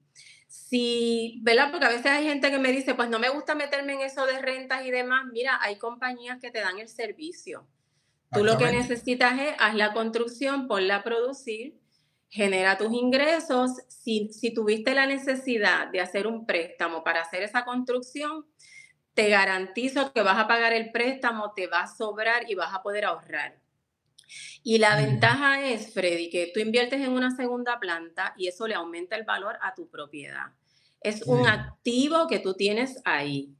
Sí, 0.49 1.39
¿verdad? 1.43 1.71
Porque 1.71 1.85
a 1.85 1.89
veces 1.89 2.07
hay 2.07 2.25
gente 2.25 2.51
que 2.51 2.59
me 2.59 2.73
dice, 2.73 2.93
pues 2.93 3.09
no 3.09 3.19
me 3.19 3.29
gusta 3.29 3.55
meterme 3.55 3.93
en 3.93 4.01
eso 4.01 4.25
de 4.25 4.39
rentas 4.39 4.85
y 4.85 4.91
demás. 4.91 5.23
Mira, 5.31 5.57
hay 5.61 5.77
compañías 5.77 6.39
que 6.41 6.51
te 6.51 6.59
dan 6.59 6.77
el 6.79 6.89
servicio. 6.89 7.65
Tú 8.33 8.43
lo 8.43 8.57
que 8.57 8.69
necesitas 8.69 9.39
es, 9.39 9.55
haz 9.59 9.75
la 9.75 9.93
construcción, 9.93 10.67
ponla 10.67 10.97
a 10.97 11.03
producir, 11.03 11.79
genera 12.27 12.77
tus 12.77 12.91
ingresos. 12.91 13.77
Si, 13.87 14.33
si 14.33 14.53
tuviste 14.53 14.93
la 14.93 15.05
necesidad 15.05 15.87
de 15.87 16.01
hacer 16.01 16.27
un 16.27 16.45
préstamo 16.45 17.01
para 17.01 17.21
hacer 17.21 17.43
esa 17.43 17.63
construcción, 17.63 18.45
te 19.13 19.29
garantizo 19.29 20.11
que 20.11 20.21
vas 20.21 20.37
a 20.37 20.49
pagar 20.49 20.73
el 20.73 20.91
préstamo, 20.91 21.53
te 21.53 21.67
va 21.67 21.83
a 21.83 21.87
sobrar 21.87 22.49
y 22.49 22.55
vas 22.55 22.73
a 22.73 22.83
poder 22.83 23.05
ahorrar. 23.05 23.60
Y 24.63 24.77
la 24.77 24.95
ventaja 24.95 25.65
es, 25.67 25.93
Freddy, 25.93 26.29
que 26.29 26.51
tú 26.53 26.59
inviertes 26.59 27.01
en 27.01 27.11
una 27.11 27.35
segunda 27.35 27.79
planta 27.79 28.33
y 28.37 28.47
eso 28.47 28.67
le 28.67 28.75
aumenta 28.75 29.15
el 29.15 29.23
valor 29.23 29.57
a 29.61 29.73
tu 29.73 29.89
propiedad. 29.89 30.47
Es 31.01 31.23
un 31.23 31.47
activo 31.47 32.27
que 32.27 32.39
tú 32.39 32.53
tienes 32.53 33.01
ahí. 33.05 33.55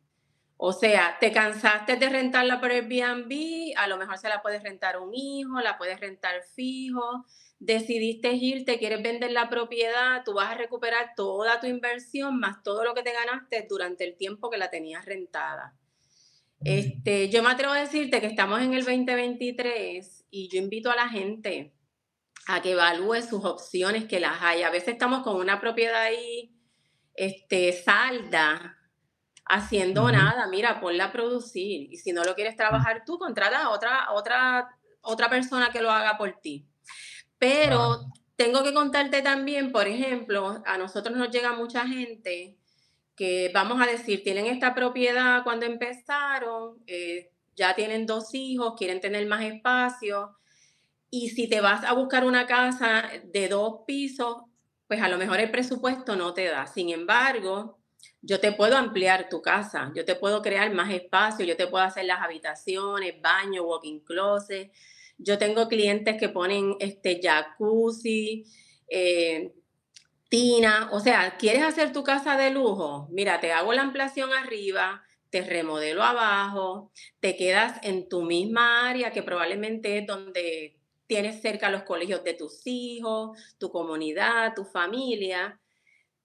O 0.57 0.73
sea, 0.73 1.17
te 1.19 1.31
cansaste 1.31 1.95
de 1.95 2.07
rentarla 2.07 2.59
por 2.61 2.69
Airbnb, 2.69 3.73
a 3.75 3.87
lo 3.87 3.97
mejor 3.97 4.19
se 4.19 4.29
la 4.29 4.43
puedes 4.43 4.61
rentar 4.61 4.99
un 4.99 5.11
hijo, 5.15 5.59
la 5.59 5.79
puedes 5.79 5.99
rentar 5.99 6.43
fijo, 6.53 7.25
decidiste 7.57 8.33
irte, 8.33 8.77
quieres 8.77 9.01
vender 9.01 9.31
la 9.31 9.49
propiedad, 9.49 10.23
tú 10.23 10.33
vas 10.33 10.51
a 10.51 10.55
recuperar 10.55 11.13
toda 11.15 11.59
tu 11.59 11.65
inversión 11.65 12.39
más 12.39 12.61
todo 12.61 12.83
lo 12.83 12.93
que 12.93 13.01
te 13.01 13.11
ganaste 13.11 13.65
durante 13.67 14.03
el 14.03 14.15
tiempo 14.17 14.51
que 14.51 14.59
la 14.59 14.69
tenías 14.69 15.03
rentada. 15.03 15.75
Este, 16.63 17.29
yo 17.29 17.41
me 17.41 17.49
atrevo 17.49 17.73
a 17.73 17.79
decirte 17.79 18.21
que 18.21 18.27
estamos 18.27 18.61
en 18.61 18.73
el 18.73 18.85
2023 18.85 20.25
y 20.29 20.47
yo 20.49 20.59
invito 20.59 20.91
a 20.91 20.95
la 20.95 21.09
gente 21.09 21.73
a 22.47 22.61
que 22.61 22.71
evalúe 22.71 23.21
sus 23.21 23.43
opciones 23.45 24.05
que 24.05 24.19
las 24.19 24.41
hay. 24.41 24.63
A 24.63 24.69
veces 24.69 24.89
estamos 24.89 25.23
con 25.23 25.37
una 25.37 25.59
propiedad 25.59 26.01
ahí 26.01 26.55
este, 27.15 27.73
salda, 27.73 28.77
haciendo 29.45 30.11
nada, 30.11 30.47
mira, 30.47 30.79
ponla 30.79 31.05
a 31.05 31.11
producir. 31.11 31.91
Y 31.91 31.97
si 31.97 32.13
no 32.13 32.23
lo 32.23 32.35
quieres 32.35 32.55
trabajar 32.55 33.03
tú, 33.05 33.17
contrata 33.17 33.63
a 33.63 33.69
otra, 33.69 34.11
otra, 34.11 34.69
otra 35.01 35.29
persona 35.29 35.71
que 35.71 35.81
lo 35.81 35.91
haga 35.91 36.17
por 36.17 36.39
ti. 36.41 36.67
Pero 37.39 38.05
tengo 38.35 38.63
que 38.63 38.73
contarte 38.73 39.21
también, 39.21 39.71
por 39.71 39.87
ejemplo, 39.87 40.61
a 40.65 40.77
nosotros 40.77 41.17
nos 41.17 41.31
llega 41.31 41.53
mucha 41.53 41.87
gente 41.87 42.60
que, 43.21 43.51
vamos 43.53 43.79
a 43.79 43.85
decir, 43.85 44.23
tienen 44.23 44.47
esta 44.47 44.73
propiedad 44.73 45.43
cuando 45.43 45.67
empezaron, 45.67 46.79
eh, 46.87 47.29
ya 47.55 47.75
tienen 47.75 48.07
dos 48.07 48.33
hijos, 48.33 48.73
quieren 48.75 48.99
tener 48.99 49.27
más 49.27 49.43
espacio. 49.43 50.35
Y 51.11 51.29
si 51.29 51.47
te 51.47 51.61
vas 51.61 51.83
a 51.83 51.93
buscar 51.93 52.25
una 52.25 52.47
casa 52.47 53.11
de 53.25 53.47
dos 53.47 53.81
pisos, 53.85 54.37
pues 54.87 55.03
a 55.03 55.07
lo 55.07 55.19
mejor 55.19 55.39
el 55.39 55.51
presupuesto 55.51 56.15
no 56.15 56.33
te 56.33 56.45
da. 56.45 56.65
Sin 56.65 56.89
embargo, 56.89 57.77
yo 58.23 58.39
te 58.39 58.53
puedo 58.53 58.75
ampliar 58.75 59.29
tu 59.29 59.39
casa, 59.39 59.91
yo 59.95 60.03
te 60.03 60.15
puedo 60.15 60.41
crear 60.41 60.73
más 60.73 60.91
espacio, 60.91 61.45
yo 61.45 61.55
te 61.55 61.67
puedo 61.67 61.83
hacer 61.83 62.05
las 62.05 62.21
habitaciones, 62.21 63.21
baño, 63.21 63.61
walking 63.65 63.99
closet. 63.99 64.71
Yo 65.19 65.37
tengo 65.37 65.67
clientes 65.67 66.17
que 66.19 66.29
ponen 66.29 66.75
este 66.79 67.19
jacuzzi, 67.21 68.45
eh, 68.87 69.53
tina, 70.31 70.89
o 70.91 71.01
sea, 71.01 71.37
¿quieres 71.37 71.61
hacer 71.61 71.91
tu 71.91 72.03
casa 72.03 72.37
de 72.37 72.51
lujo? 72.51 73.09
Mira, 73.11 73.41
te 73.41 73.51
hago 73.51 73.73
la 73.73 73.83
ampliación 73.83 74.31
arriba, 74.33 75.03
te 75.29 75.41
remodelo 75.41 76.03
abajo, 76.03 76.91
te 77.19 77.35
quedas 77.35 77.79
en 77.83 78.07
tu 78.09 78.23
misma 78.23 78.89
área 78.89 79.11
que 79.11 79.23
probablemente 79.23 79.97
es 79.97 80.07
donde 80.07 80.79
tienes 81.05 81.41
cerca 81.41 81.69
los 81.69 81.83
colegios 81.83 82.23
de 82.23 82.33
tus 82.33 82.61
hijos, 82.65 83.37
tu 83.59 83.69
comunidad, 83.71 84.53
tu 84.55 84.63
familia 84.63 85.59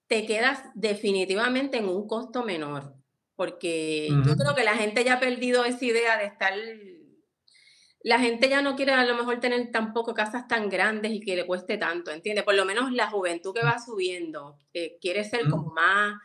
te 0.07 0.25
quedas 0.25 0.63
definitivamente 0.73 1.77
en 1.77 1.89
un 1.89 2.07
costo 2.07 2.43
menor, 2.43 2.93
porque 3.35 4.07
yo 4.25 4.35
creo 4.35 4.55
que 4.55 4.63
la 4.63 4.75
gente 4.75 5.03
ya 5.03 5.15
ha 5.15 5.19
perdido 5.19 5.65
esa 5.65 5.83
idea 5.83 6.17
de 6.17 6.25
estar, 6.25 6.53
la 8.07 8.19
gente 8.19 8.47
ya 8.47 8.61
no 8.61 8.77
quiere 8.77 8.93
a 8.93 9.03
lo 9.03 9.15
mejor 9.15 9.41
tener 9.41 9.69
tampoco 9.69 10.13
casas 10.13 10.47
tan 10.47 10.69
grandes 10.69 11.11
y 11.11 11.19
que 11.19 11.35
le 11.35 11.45
cueste 11.45 11.77
tanto, 11.77 12.09
¿entiendes? 12.09 12.45
Por 12.45 12.55
lo 12.55 12.63
menos 12.63 12.93
la 12.93 13.09
juventud 13.09 13.53
que 13.53 13.65
va 13.65 13.79
subiendo 13.79 14.57
eh, 14.73 14.97
quiere 15.01 15.25
ser 15.25 15.49
como 15.49 15.73
más, 15.73 16.15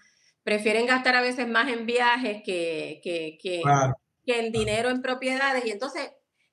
prefieren 0.45 0.87
gastar 0.87 1.17
a 1.17 1.21
veces 1.21 1.49
más 1.49 1.69
en 1.69 1.85
viajes 1.85 2.41
que, 2.45 3.01
que, 3.03 3.37
que, 3.43 3.63
que 4.25 4.39
en 4.39 4.53
dinero 4.53 4.91
en 4.91 5.03
propiedades. 5.03 5.67
Y 5.67 5.73
entonces 5.73 6.13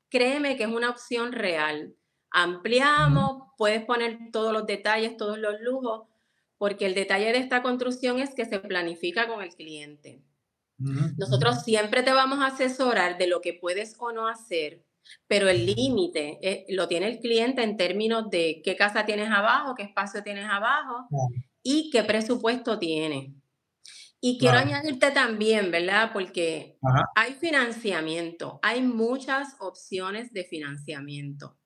créeme 0.09 0.57
que 0.57 0.63
es 0.63 0.69
una 0.69 0.89
opción 0.89 1.31
real. 1.31 1.93
Ampliamos, 2.31 3.43
puedes 3.55 3.85
poner 3.85 4.17
todos 4.31 4.51
los 4.51 4.65
detalles, 4.65 5.15
todos 5.15 5.37
los 5.37 5.61
lujos, 5.61 6.07
porque 6.57 6.87
el 6.87 6.95
detalle 6.95 7.31
de 7.31 7.37
esta 7.37 7.61
construcción 7.61 8.17
es 8.17 8.33
que 8.33 8.45
se 8.45 8.57
planifica 8.57 9.27
con 9.27 9.43
el 9.43 9.53
cliente. 9.53 10.23
Nosotros 10.79 11.61
siempre 11.61 12.01
te 12.01 12.13
vamos 12.13 12.39
a 12.39 12.47
asesorar 12.47 13.19
de 13.19 13.27
lo 13.27 13.41
que 13.41 13.53
puedes 13.53 13.95
o 13.99 14.11
no 14.11 14.27
hacer, 14.27 14.88
pero 15.27 15.47
el 15.49 15.65
límite 15.65 16.39
eh, 16.41 16.65
lo 16.69 16.87
tiene 16.87 17.07
el 17.07 17.19
cliente 17.19 17.63
en 17.63 17.77
términos 17.77 18.29
de 18.29 18.61
qué 18.63 18.75
casa 18.75 19.05
tienes 19.05 19.29
abajo, 19.29 19.75
qué 19.75 19.83
espacio 19.83 20.23
tienes 20.23 20.45
abajo 20.49 21.07
y 21.63 21.89
qué 21.91 22.03
presupuesto 22.03 22.79
tiene. 22.79 23.35
Y 24.21 24.37
quiero 24.37 24.57
añadirte 24.57 25.11
también, 25.11 25.71
¿verdad? 25.71 26.11
Porque 26.11 26.77
hay 27.15 27.33
financiamiento, 27.35 28.59
hay 28.61 28.81
muchas 28.81 29.55
opciones 29.59 30.33
de 30.33 30.43
financiamiento. 30.43 31.57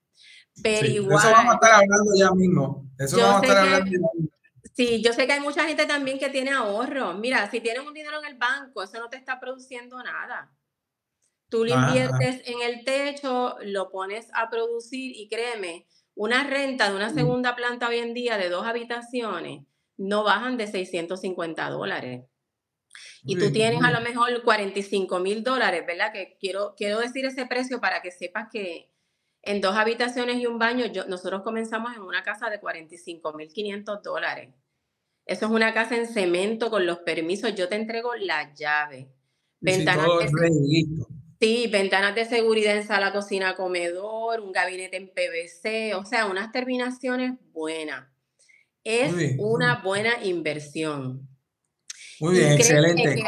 Pero 0.61 0.87
igual. 0.87 1.17
Eso 1.17 1.31
vamos 1.31 1.53
a 1.53 1.55
estar 1.55 1.71
hablando 1.71 2.11
ya 2.15 2.31
mismo. 2.31 2.91
Eso 2.99 3.17
vamos 3.17 3.41
a 3.41 3.45
estar 3.45 3.57
hablando 3.57 3.85
ya 3.85 3.97
mismo. 4.13 4.29
Sí, 4.75 5.03
yo 5.03 5.13
sé 5.13 5.27
que 5.27 5.33
hay 5.33 5.39
mucha 5.39 5.65
gente 5.65 5.85
también 5.85 6.19
que 6.19 6.29
tiene 6.29 6.51
ahorro. 6.51 7.13
Mira, 7.15 7.49
si 7.49 7.59
tienes 7.59 7.85
un 7.85 7.93
dinero 7.93 8.19
en 8.19 8.25
el 8.25 8.37
banco, 8.37 8.83
eso 8.83 8.99
no 8.99 9.09
te 9.09 9.17
está 9.17 9.39
produciendo 9.39 10.01
nada. 10.03 10.51
Tú 11.53 11.65
lo 11.65 11.75
inviertes 11.75 12.41
en 12.47 12.63
el 12.63 12.83
techo, 12.83 13.57
lo 13.61 13.91
pones 13.91 14.27
a 14.33 14.49
producir 14.49 15.15
y 15.15 15.29
créeme, 15.29 15.85
una 16.15 16.43
renta 16.45 16.89
de 16.89 16.95
una 16.95 17.11
segunda 17.11 17.55
planta 17.55 17.89
hoy 17.89 17.99
en 17.99 18.15
día 18.15 18.39
de 18.39 18.49
dos 18.49 18.65
habitaciones 18.65 19.61
no 19.95 20.23
bajan 20.23 20.57
de 20.57 20.65
650 20.65 21.69
dólares. 21.69 22.25
Y 23.23 23.37
tú 23.37 23.51
tienes 23.51 23.83
a 23.83 23.91
lo 23.91 24.01
mejor 24.01 24.41
45 24.41 25.19
mil 25.19 25.43
dólares, 25.43 25.83
¿verdad? 25.85 26.11
Que 26.11 26.37
quiero, 26.39 26.73
quiero 26.75 26.99
decir 26.99 27.23
ese 27.27 27.45
precio 27.45 27.79
para 27.79 28.01
que 28.01 28.09
sepas 28.09 28.47
que 28.51 28.91
en 29.43 29.61
dos 29.61 29.75
habitaciones 29.75 30.37
y 30.37 30.47
un 30.47 30.57
baño, 30.57 30.87
yo, 30.87 31.05
nosotros 31.05 31.43
comenzamos 31.43 31.95
en 31.95 32.01
una 32.01 32.23
casa 32.23 32.49
de 32.49 32.59
45 32.59 33.31
mil 33.33 33.49
500 33.49 34.01
dólares. 34.01 34.55
Eso 35.27 35.45
es 35.45 35.51
una 35.51 35.71
casa 35.71 35.97
en 35.97 36.07
cemento 36.07 36.71
con 36.71 36.87
los 36.87 36.97
permisos. 36.97 37.53
Yo 37.53 37.69
te 37.69 37.75
entrego 37.75 38.15
la 38.15 38.55
llave. 38.55 39.13
Ventanas 39.61 40.07
de, 40.19 41.12
sí, 41.43 41.67
ventanas 41.67 42.15
de 42.15 42.25
seguridad 42.25 42.77
en 42.77 42.87
sala, 42.87 43.11
cocina, 43.11 43.55
comedor, 43.55 44.39
un 44.39 44.51
gabinete 44.51 44.97
en 44.97 45.09
PVC, 45.09 45.93
o 45.95 46.05
sea, 46.05 46.27
unas 46.27 46.51
terminaciones 46.51 47.33
buenas. 47.51 48.07
Es 48.83 49.13
una 49.39 49.81
buena 49.81 50.23
inversión. 50.23 51.27
Muy 52.19 52.37
bien, 52.37 52.53
excelente. 52.53 53.23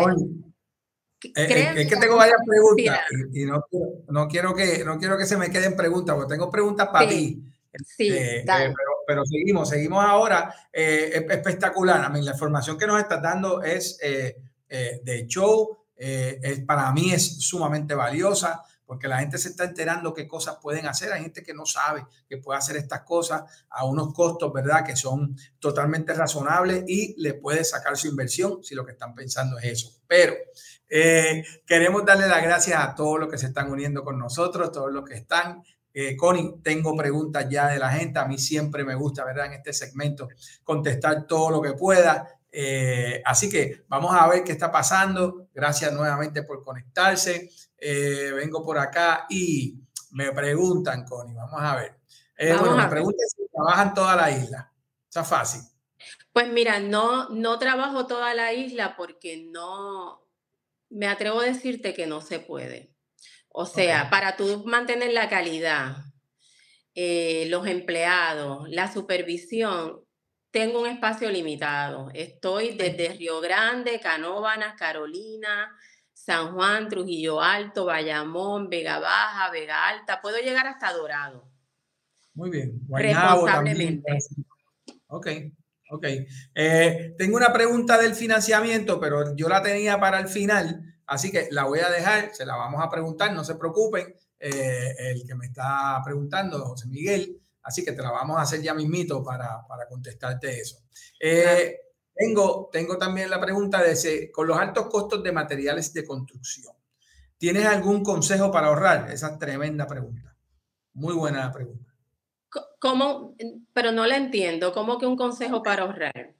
Eh, 1.23 1.31
eh, 1.35 1.73
es 1.77 1.87
que 1.87 1.95
tengo 1.95 2.17
varias 2.17 2.37
preguntas 2.45 2.99
y, 3.33 3.45
no, 3.45 4.27
quiero, 4.27 4.53
que, 4.53 4.83
no 4.85 4.99
quiero 4.99 5.17
que 5.17 5.25
se 5.25 5.37
me 5.37 5.49
queden 5.49 5.75
preguntas, 5.75 6.15
porque 6.15 6.33
tengo 6.33 6.51
preguntas 6.51 6.87
para 6.89 7.07
ti. 7.07 7.41
Sí, 7.85 8.09
eh, 8.09 8.43
pero, 8.45 8.73
pero, 9.05 9.25
seguimos, 9.25 9.69
seguimos 9.69 10.03
ahora. 10.05 10.53
es 10.71 11.15
espectacular. 11.15 12.05
A 12.05 12.09
mí 12.09 12.21
la 12.21 12.31
información 12.31 12.77
que 12.77 12.87
nos 12.87 13.01
estás 13.01 13.21
dando 13.21 13.61
es 13.63 13.97
de 13.99 15.25
show. 15.27 15.84
Es, 15.95 16.59
para 16.61 16.91
mí 16.91 17.11
es 17.11 17.41
sumamente 17.41 17.95
valiosa 17.95 18.63
porque 18.85 19.07
la 19.07 19.19
gente 19.19 19.37
se 19.37 19.49
está 19.49 19.63
enterando 19.63 20.13
qué 20.13 20.27
cosas 20.27 20.57
pueden 20.61 20.85
hacer. 20.85 21.11
Hay 21.11 21.23
gente 21.23 21.43
que 21.43 21.53
no 21.53 21.65
sabe 21.65 22.05
que 22.27 22.37
puede 22.37 22.59
hacer 22.59 22.77
estas 22.77 23.01
cosas 23.01 23.43
a 23.69 23.85
unos 23.85 24.13
costos, 24.13 24.53
¿verdad? 24.53 24.85
Que 24.85 24.95
son 24.95 25.35
totalmente 25.59 26.13
razonables 26.13 26.83
y 26.87 27.15
le 27.21 27.33
puede 27.33 27.63
sacar 27.63 27.97
su 27.97 28.07
inversión 28.07 28.63
si 28.63 28.75
lo 28.75 28.85
que 28.85 28.91
están 28.91 29.15
pensando 29.15 29.57
es 29.57 29.65
eso. 29.65 29.91
Pero 30.07 30.35
eh, 30.87 31.43
queremos 31.65 32.05
darle 32.05 32.27
las 32.27 32.43
gracias 32.43 32.79
a 32.79 32.93
todos 32.93 33.19
los 33.19 33.29
que 33.29 33.37
se 33.37 33.47
están 33.47 33.71
uniendo 33.71 34.03
con 34.03 34.19
nosotros, 34.19 34.71
todos 34.71 34.91
los 34.91 35.03
que 35.03 35.15
están. 35.15 35.63
Eh, 35.93 36.15
Connie, 36.17 36.55
tengo 36.61 36.95
preguntas 36.95 37.47
ya 37.49 37.69
de 37.69 37.79
la 37.79 37.89
gente. 37.89 38.19
A 38.19 38.25
mí 38.25 38.37
siempre 38.37 38.83
me 38.83 38.95
gusta, 38.95 39.23
¿verdad? 39.23 39.47
En 39.47 39.53
este 39.53 39.73
segmento 39.73 40.27
contestar 40.63 41.25
todo 41.25 41.49
lo 41.49 41.61
que 41.61 41.73
pueda. 41.73 42.34
Eh, 42.57 43.21
así 43.25 43.49
que 43.49 43.83
vamos 43.89 44.15
a 44.15 44.29
ver 44.29 44.41
qué 44.45 44.53
está 44.53 44.71
pasando. 44.71 45.49
Gracias 45.53 45.91
nuevamente 45.91 46.43
por 46.43 46.63
conectarse. 46.63 47.49
Eh, 47.77 48.31
vengo 48.33 48.63
por 48.63 48.77
acá 48.77 49.25
y 49.29 49.77
me 50.11 50.31
preguntan, 50.31 51.03
Connie, 51.03 51.35
vamos 51.35 51.61
a 51.61 51.75
ver. 51.75 51.99
Eh, 52.37 52.55
bueno, 52.57 52.77
me 52.77 52.87
preguntan 52.87 53.27
si 53.27 53.45
trabajan 53.51 53.93
toda 53.93 54.15
la 54.15 54.31
isla. 54.31 54.71
Está 55.03 55.25
fácil. 55.25 55.63
Pues 56.31 56.47
mira, 56.47 56.79
no, 56.79 57.27
no 57.27 57.59
trabajo 57.59 58.07
toda 58.07 58.33
la 58.33 58.53
isla 58.53 58.95
porque 58.95 59.49
no, 59.51 60.25
me 60.89 61.07
atrevo 61.07 61.41
a 61.41 61.45
decirte 61.45 61.93
que 61.93 62.07
no 62.07 62.21
se 62.21 62.39
puede. 62.39 62.95
O 63.49 63.65
sea, 63.65 64.09
para 64.09 64.37
tú 64.37 64.63
mantener 64.65 65.11
la 65.11 65.27
calidad, 65.27 65.97
eh, 66.93 67.47
los 67.49 67.67
empleados, 67.67 68.69
la 68.69 68.91
supervisión, 68.93 70.04
tengo 70.55 70.79
un 70.79 70.87
espacio 70.87 71.29
limitado. 71.29 72.09
Estoy 72.13 72.77
desde 72.77 73.09
Río 73.09 73.41
Grande, 73.41 73.99
Canóvanas, 73.99 74.75
Carolina, 74.79 75.69
San 76.13 76.53
Juan, 76.53 76.87
Trujillo 76.87 77.41
Alto, 77.41 77.83
Bayamón, 77.83 78.69
Vega 78.69 78.99
Baja, 78.99 79.51
Vega 79.51 79.89
Alta, 79.89 80.21
puedo 80.21 80.37
llegar 80.37 80.65
hasta 80.65 80.93
Dorado. 80.93 81.51
Muy 82.35 82.49
bien. 82.49 82.79
responsablemente. 82.89 84.17
Ok, 85.07 85.27
ok. 85.91 86.05
Eh, 86.55 87.15
tengo 87.17 87.35
una 87.35 87.51
pregunta 87.51 87.97
del 87.97 88.15
financiamiento, 88.15 88.97
pero 88.97 89.35
yo 89.35 89.49
la 89.49 89.61
tenía 89.61 89.99
para 89.99 90.21
el 90.21 90.29
final, 90.29 90.95
así 91.05 91.33
que 91.33 91.49
la 91.51 91.65
voy 91.65 91.79
a 91.79 91.89
dejar, 91.89 92.33
se 92.33 92.45
la 92.45 92.55
vamos 92.55 92.81
a 92.81 92.89
preguntar, 92.89 93.33
no 93.33 93.43
se 93.43 93.55
preocupen. 93.55 94.15
Eh, 94.39 94.95
el 94.99 95.27
que 95.27 95.35
me 95.35 95.47
está 95.47 96.01
preguntando, 96.05 96.63
José 96.63 96.87
Miguel, 96.87 97.41
así 97.65 97.83
que 97.83 97.91
te 97.91 98.01
la 98.01 98.11
vamos 98.11 98.37
a 98.37 98.43
hacer 98.43 98.61
ya 98.61 98.73
mismito 98.73 99.23
para, 99.23 99.65
para 99.67 99.87
contestarte 99.87 100.61
eso. 100.61 100.77
Eh, 101.19 101.79
tengo, 102.13 102.69
tengo 102.71 102.97
también 102.97 103.29
la 103.29 103.41
pregunta 103.41 103.81
de 103.81 103.95
si, 103.95 104.31
con 104.31 104.47
los 104.47 104.57
altos 104.57 104.87
costos 104.87 105.21
de 105.21 105.31
materiales 105.31 105.91
de 105.93 106.05
construcción, 106.05 106.73
¿tienes 107.37 107.65
algún 107.65 108.03
consejo 108.03 108.51
para 108.51 108.67
ahorrar? 108.67 109.11
Esa 109.11 109.37
tremenda 109.37 109.85
pregunta. 109.85 110.35
Muy 110.93 111.13
buena 111.13 111.51
pregunta. 111.51 111.93
¿Cómo? 112.79 113.35
Pero 113.73 113.91
no 113.91 114.05
la 114.05 114.15
entiendo. 114.15 114.71
¿Cómo 114.71 114.97
que 114.97 115.05
un 115.05 115.17
consejo 115.17 115.61
para 115.61 115.83
ahorrar? 115.83 116.34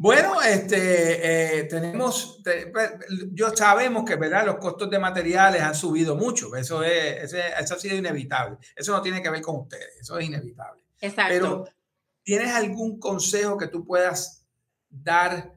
Bueno, 0.00 0.40
este, 0.40 1.58
eh, 1.58 1.64
tenemos, 1.64 2.40
yo 3.32 3.50
sabemos 3.50 4.04
que 4.04 4.14
¿verdad? 4.14 4.46
los 4.46 4.58
costos 4.58 4.88
de 4.88 5.00
materiales 5.00 5.60
han 5.60 5.74
subido 5.74 6.14
mucho, 6.14 6.54
eso, 6.54 6.84
es, 6.84 7.32
eso 7.32 7.74
ha 7.74 7.78
sido 7.80 7.96
inevitable, 7.96 8.58
eso 8.76 8.92
no 8.92 9.02
tiene 9.02 9.20
que 9.20 9.28
ver 9.28 9.42
con 9.42 9.56
ustedes, 9.56 9.96
eso 10.00 10.16
es 10.16 10.28
inevitable. 10.28 10.84
Exacto. 11.00 11.34
Pero, 11.34 11.64
¿tienes 12.22 12.54
algún 12.54 13.00
consejo 13.00 13.58
que 13.58 13.66
tú 13.66 13.84
puedas 13.84 14.46
dar 14.88 15.52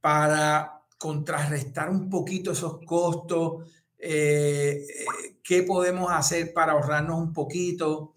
para 0.00 0.82
contrarrestar 0.96 1.90
un 1.90 2.08
poquito 2.08 2.52
esos 2.52 2.78
costos? 2.86 3.70
Eh, 3.98 4.86
eh, 4.88 5.36
¿Qué 5.42 5.64
podemos 5.64 6.10
hacer 6.10 6.54
para 6.54 6.72
ahorrarnos 6.72 7.18
un 7.18 7.34
poquito? 7.34 8.14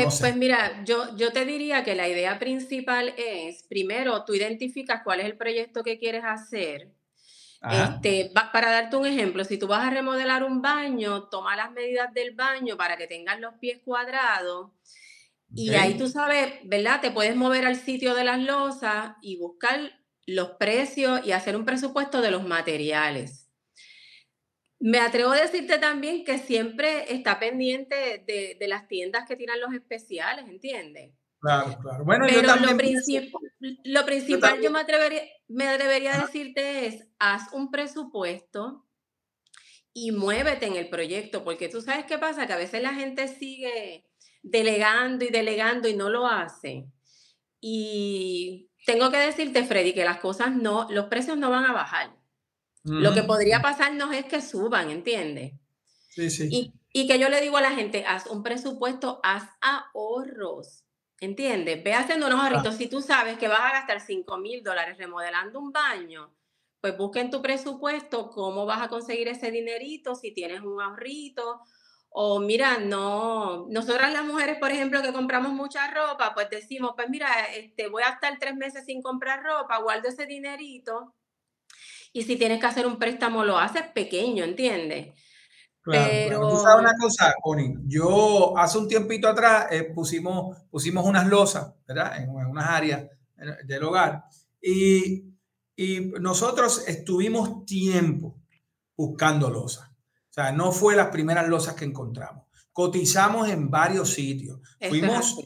Pues, 0.00 0.20
pues 0.20 0.36
mira, 0.36 0.82
yo, 0.84 1.16
yo 1.16 1.32
te 1.32 1.44
diría 1.44 1.84
que 1.84 1.94
la 1.94 2.08
idea 2.08 2.38
principal 2.38 3.14
es, 3.16 3.62
primero, 3.64 4.24
tú 4.24 4.34
identificas 4.34 5.02
cuál 5.02 5.20
es 5.20 5.26
el 5.26 5.36
proyecto 5.36 5.82
que 5.82 5.98
quieres 5.98 6.24
hacer. 6.24 6.88
Este, 7.70 8.32
para 8.52 8.72
darte 8.72 8.96
un 8.96 9.06
ejemplo, 9.06 9.44
si 9.44 9.56
tú 9.56 9.68
vas 9.68 9.86
a 9.86 9.90
remodelar 9.90 10.42
un 10.42 10.60
baño, 10.60 11.28
toma 11.28 11.54
las 11.54 11.70
medidas 11.70 12.12
del 12.12 12.34
baño 12.34 12.76
para 12.76 12.96
que 12.96 13.06
tengan 13.06 13.40
los 13.40 13.54
pies 13.54 13.80
cuadrados. 13.84 14.70
Y 15.54 15.74
ahí 15.74 15.96
tú 15.96 16.08
sabes, 16.08 16.54
¿verdad? 16.64 17.00
Te 17.00 17.10
puedes 17.10 17.36
mover 17.36 17.66
al 17.66 17.76
sitio 17.76 18.14
de 18.14 18.24
las 18.24 18.40
losas 18.40 19.14
y 19.20 19.36
buscar 19.36 19.92
los 20.26 20.52
precios 20.52 21.24
y 21.24 21.32
hacer 21.32 21.56
un 21.56 21.64
presupuesto 21.64 22.20
de 22.20 22.30
los 22.30 22.42
materiales. 22.44 23.41
Me 24.84 24.98
atrevo 24.98 25.30
a 25.30 25.40
decirte 25.40 25.78
también 25.78 26.24
que 26.24 26.38
siempre 26.38 27.14
está 27.14 27.38
pendiente 27.38 28.24
de, 28.26 28.66
las 28.66 28.88
tiendas 28.88 29.28
que 29.28 29.36
tiran 29.36 29.60
los 29.60 29.72
especiales, 29.72 30.44
¿entiendes? 30.48 31.12
Claro, 31.38 31.78
claro. 31.80 32.04
Bueno, 32.04 32.24
Pero 32.26 32.40
yo 32.40 32.48
lo, 32.48 32.72
lo 33.84 34.04
principal 34.04 34.60
yo, 34.60 34.72
me, 34.72 34.80
atrevería, 34.80 35.22
me 35.46 35.68
atrevería 35.68 36.16
a 36.16 36.26
decirte 36.26 36.86
es, 36.86 37.06
haz 37.20 37.52
un 37.52 37.70
presupuesto 37.70 38.84
y 39.94 40.10
muévete 40.10 40.66
en 40.66 40.74
el 40.74 40.88
proyecto, 40.88 41.44
porque 41.44 41.68
tú 41.68 41.80
sabes 41.80 42.04
qué 42.06 42.18
pasa, 42.18 42.48
que 42.48 42.52
a 42.52 42.58
veces 42.58 42.82
la 42.82 42.92
gente 42.92 43.28
sigue 43.28 44.04
delegando 44.42 45.24
y 45.24 45.28
delegando 45.28 45.86
y 45.86 45.94
no 45.94 46.10
lo 46.10 46.26
hace. 46.26 46.88
Y 47.60 48.68
tengo 48.84 49.12
que 49.12 49.18
decirte, 49.18 49.62
Freddy, 49.62 49.92
que 49.92 50.04
las 50.04 50.18
cosas 50.18 50.56
no, 50.56 50.88
los 50.90 51.06
precios 51.06 51.38
no 51.38 51.50
van 51.50 51.66
a 51.66 51.72
bajar. 51.72 52.20
Lo 52.84 53.14
que 53.14 53.22
podría 53.22 53.62
pasarnos 53.62 54.12
es 54.14 54.24
que 54.24 54.40
suban, 54.40 54.90
¿entiendes? 54.90 55.52
Sí, 56.10 56.30
sí. 56.30 56.72
Y, 56.92 57.06
que 57.06 57.18
yo 57.18 57.28
le 57.28 57.40
digo 57.40 57.56
a 57.56 57.62
la 57.62 57.70
gente, 57.70 58.04
haz 58.06 58.26
un 58.26 58.42
presupuesto, 58.42 59.20
haz 59.22 59.48
ahorros, 59.60 60.84
¿entiendes? 61.20 61.82
Ve 61.82 61.94
haciendo 61.94 62.26
unos 62.26 62.40
ahorritos. 62.40 62.76
Si 62.76 62.88
tú 62.88 63.00
sabes 63.00 63.38
que 63.38 63.48
vas 63.48 63.60
a 63.60 63.72
gastar 63.72 64.00
5 64.00 64.36
mil 64.38 64.62
dólares 64.62 64.98
remodelando 64.98 65.58
un 65.58 65.72
baño, 65.72 66.34
pues 66.80 66.96
busca 66.98 67.20
en 67.20 67.30
tu 67.30 67.40
presupuesto 67.40 68.28
cómo 68.30 68.66
vas 68.66 68.82
a 68.82 68.88
conseguir 68.88 69.28
ese 69.28 69.50
dinerito, 69.50 70.14
si 70.16 70.32
tienes 70.32 70.60
un 70.60 70.82
ahorrito. 70.82 71.60
O 72.10 72.40
mira, 72.40 72.78
no, 72.78 73.68
nosotras 73.70 74.12
las 74.12 74.24
mujeres, 74.24 74.58
por 74.58 74.70
ejemplo, 74.70 75.00
que 75.00 75.14
compramos 75.14 75.52
mucha 75.52 75.90
ropa, 75.94 76.34
pues 76.34 76.50
decimos, 76.50 76.92
pues 76.94 77.08
mira, 77.08 77.28
este, 77.54 77.88
voy 77.88 78.02
a 78.02 78.10
estar 78.10 78.36
tres 78.38 78.54
meses 78.54 78.84
sin 78.84 79.00
comprar 79.00 79.42
ropa, 79.42 79.78
guardo 79.78 80.08
ese 80.08 80.26
dinerito 80.26 81.14
y 82.12 82.22
si 82.22 82.36
tienes 82.36 82.60
que 82.60 82.66
hacer 82.66 82.86
un 82.86 82.98
préstamo, 82.98 83.44
lo 83.44 83.58
haces 83.58 83.84
pequeño, 83.94 84.44
¿entiendes? 84.44 85.14
Claro, 85.80 86.08
Pero... 86.10 86.48
Tú 86.48 86.56
sabes 86.58 86.80
una 86.80 86.94
cosa, 87.00 87.34
Connie, 87.42 87.74
yo 87.86 88.56
hace 88.56 88.78
un 88.78 88.86
tiempito 88.86 89.28
atrás 89.28 89.66
eh, 89.70 89.84
pusimos, 89.84 90.56
pusimos 90.70 91.04
unas 91.04 91.26
losas, 91.26 91.74
¿verdad? 91.86 92.22
En, 92.22 92.30
unas 92.30 92.68
áreas 92.68 93.06
del 93.64 93.82
hogar. 93.82 94.24
Y, 94.60 95.24
y 95.74 96.12
nosotros 96.20 96.86
estuvimos 96.86 97.64
tiempo 97.64 98.40
buscando 98.96 99.50
losas. 99.50 99.88
O 99.88 100.34
sea, 100.34 100.52
no 100.52 100.72
fue 100.72 100.94
las 100.94 101.08
primeras 101.08 101.48
losas 101.48 101.74
que 101.74 101.84
encontramos. 101.84 102.46
Cotizamos 102.72 103.48
en 103.48 103.68
varios 103.68 104.10
sitios. 104.10 104.60
Fuimos 104.88 105.36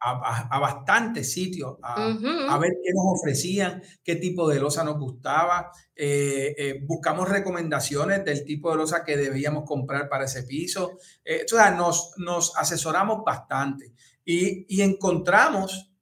a, 0.00 0.58
bastantes 0.58 1.32
sitios 1.32 1.76
a, 1.82 2.58
ver 2.58 2.72
qué 2.82 2.92
nos 2.94 3.20
ofrecían, 3.20 3.82
qué 4.02 4.16
tipo 4.16 4.48
de 4.48 4.58
losa 4.58 4.82
nos 4.82 4.98
gustaba. 4.98 5.70
Eh, 5.94 6.54
eh, 6.56 6.80
buscamos 6.86 7.28
recomendaciones 7.28 8.24
del 8.24 8.44
tipo 8.44 8.70
de 8.70 8.78
losa 8.78 9.04
que 9.04 9.16
debíamos 9.16 9.64
comprar 9.64 10.08
para 10.08 10.24
ese 10.24 10.44
piso. 10.44 10.98
Eh, 11.24 11.44
o 11.44 11.48
sea, 11.48 11.70
nos, 11.72 12.12
nos 12.16 12.56
asesoramos 12.56 13.22
bastante 13.24 13.92
y, 14.24 14.64
y 14.74 14.80
encontramos 14.82 15.92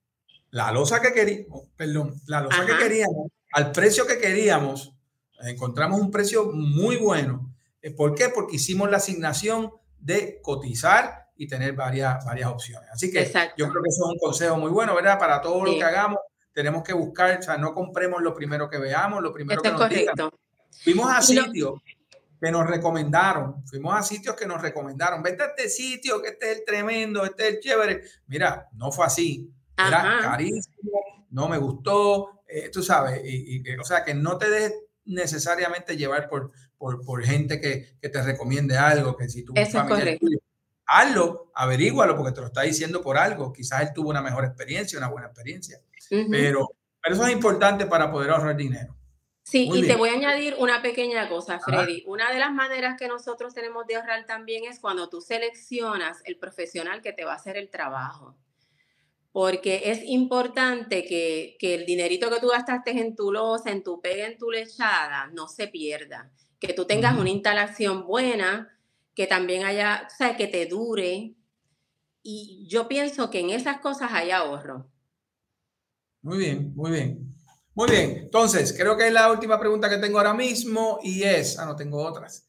la 0.51 0.71
losa 0.71 1.01
que 1.01 1.13
queríamos, 1.13 1.65
perdón, 1.77 2.15
la 2.27 2.41
losa 2.41 2.65
que 2.65 2.77
queríamos, 2.77 3.31
al 3.53 3.73
precio 3.73 4.07
que 4.07 4.19
queríamos, 4.19 4.95
encontramos 5.41 6.01
un 6.01 6.11
precio 6.11 6.53
muy 6.53 6.97
bueno. 6.97 7.53
¿Por 7.97 8.15
qué? 8.15 8.29
Porque 8.29 8.57
hicimos 8.57 8.91
la 8.91 8.99
asignación 8.99 9.73
de 9.99 10.41
cotizar 10.43 11.28
y 11.39 11.47
tener 11.47 11.73
varias, 11.73 12.25
varias 12.25 12.51
opciones. 12.51 12.91
Así 12.93 13.11
que 13.11 13.25
yo 13.57 13.71
creo 13.71 13.83
que 13.83 13.89
eso 13.89 14.05
es 14.07 14.13
un 14.13 14.19
consejo 14.19 14.57
muy 14.57 14.71
bueno, 14.71 14.95
¿verdad? 14.95 15.19
Para 15.19 15.41
todo 15.41 15.65
lo 15.65 15.73
que 15.73 15.85
hagamos, 15.85 16.19
tenemos 16.53 16.83
que 16.83 16.93
buscar, 16.93 17.39
o 17.39 17.43
sea, 17.43 17.57
no 17.57 17.73
compremos 17.73 18.21
lo 18.21 18.35
primero 18.35 18.69
que 18.69 18.77
veamos, 18.77 19.23
lo 19.23 19.33
primero 19.33 19.63
que 19.63 19.71
nos 19.71 19.89
digan. 19.89 20.31
Fuimos 20.83 21.11
a 21.11 21.23
sitios 21.23 21.81
que 22.41 22.51
nos 22.51 22.67
recomendaron, 22.69 23.65
fuimos 23.67 23.97
a 23.97 24.03
sitios 24.03 24.35
que 24.35 24.47
nos 24.47 24.61
recomendaron, 24.61 25.23
vete 25.23 25.45
a 25.45 25.47
este 25.47 25.69
sitio, 25.69 26.21
que 26.21 26.31
este 26.31 26.51
es 26.51 26.59
el 26.59 26.65
tremendo, 26.65 27.25
este 27.25 27.49
es 27.49 27.55
el 27.55 27.61
chévere. 27.61 28.03
Mira, 28.27 28.69
no 28.73 28.91
fue 28.91 29.07
así. 29.07 29.49
Era 29.77 30.19
carísimo, 30.21 31.27
no 31.31 31.49
me 31.49 31.59
gustó, 31.59 32.43
eh, 32.49 32.69
tú 32.73 32.83
sabes, 32.83 33.23
y, 33.25 33.63
o 33.77 33.85
sea, 33.85 34.03
que 34.03 34.13
no 34.13 34.37
te 34.39 34.51
dejes 34.51 34.75
necesariamente 35.05 35.97
llevar 35.97 36.29
por, 36.29 36.51
por, 36.77 37.05
por 37.05 37.25
gente 37.25 37.61
que, 37.61 37.97
que, 38.01 38.09
te 38.09 38.23
recomiende 38.23 38.77
algo, 38.77 39.17
que 39.17 39.29
si 39.29 39.45
tú 39.45 39.53
Eso 39.55 39.79
es 39.79 39.85
correcto 39.85 40.27
hazlo, 40.89 41.53
averígualo, 41.55 42.17
porque 42.17 42.33
te 42.33 42.41
lo 42.41 42.47
está 42.49 42.63
diciendo 42.63 43.03
por 43.03 43.17
algo. 43.19 43.53
Quizás 43.53 43.83
él 43.83 43.89
tuvo 43.95 44.11
una 44.11 44.23
mejor 44.23 44.45
experiencia, 44.45 44.99
una 44.99 45.09
buena 45.09 45.29
experiencia. 45.29 45.81
pero, 46.09 46.71
pero 47.03 47.15
eso 47.15 47.27
es 47.27 47.33
importante 47.33 47.87
para 47.87 48.11
poder 48.11 48.31
ahorrar 48.31 48.57
dinero. 48.57 48.97
Sí, 49.43 49.71
y 49.73 49.87
te 49.87 49.97
voy 49.97 50.11
a 50.11 50.13
añadir 50.13 50.57
una 50.59 50.83
pequeña 50.83 51.27
cosa, 51.29 51.59
Freddy. 51.59 52.05
Una 52.07 52.31
de 52.31 52.39
las 52.39 52.53
maneras 52.53 52.97
que 52.99 53.09
nosotros 53.09 53.55
tenemos 53.55 53.87
de 53.87 53.97
ahorrar 53.97 54.27
también 54.27 54.65
es 54.65 54.79
cuando 54.79 55.09
tú 55.09 55.23
seleccionas 55.23 56.21
el 56.25 56.37
profesional 56.37 57.01
que 57.01 57.15
te 57.15 57.25
va 57.25 57.33
a 57.33 57.37
hacer 57.37 57.57
el 57.57 57.71
trabajo. 57.71 58.37
Porque 59.33 59.83
es 59.87 60.03
importante 60.05 61.07
que, 61.07 61.57
que 61.59 61.77
el 61.77 61.87
dinerito 61.87 62.29
que 62.29 62.41
tú 62.41 62.49
gastaste 62.49 62.91
en 62.91 63.17
tu 63.17 63.33
losa, 63.33 63.71
en 63.71 63.83
tu 63.83 64.03
pega, 64.03 64.27
en 64.27 64.37
tu 64.37 64.51
lechada, 64.51 65.29
no 65.33 65.49
se 65.49 65.69
pierda. 65.69 66.31
Que 66.61 66.75
tú 66.75 66.85
tengas 66.85 67.17
una 67.17 67.31
instalación 67.31 68.07
buena, 68.07 68.78
que 69.19 69.27
también 69.27 69.65
haya, 69.65 70.07
o 70.07 70.17
sea, 70.17 70.37
que 70.37 70.47
te 70.47 70.67
dure. 70.67 71.35
Y 72.23 72.69
yo 72.71 72.87
pienso 72.87 73.31
que 73.31 73.41
en 73.41 73.51
esas 73.51 73.81
cosas 73.81 74.13
hay 74.13 74.31
ahorro. 74.31 74.89
Muy 76.23 76.39
bien, 76.39 76.73
muy 76.77 76.93
bien. 76.93 77.35
Muy 77.75 77.91
bien, 77.91 78.11
entonces 78.19 78.73
creo 78.79 78.97
que 78.97 79.09
es 79.09 79.13
la 79.13 79.33
última 79.33 79.59
pregunta 79.59 79.91
que 79.91 79.99
tengo 79.99 80.19
ahora 80.19 80.35
mismo 80.35 81.01
y 81.03 81.25
es, 81.25 81.59
ah, 81.59 81.67
no 81.67 81.75
tengo 81.75 82.01
otras. 82.01 82.49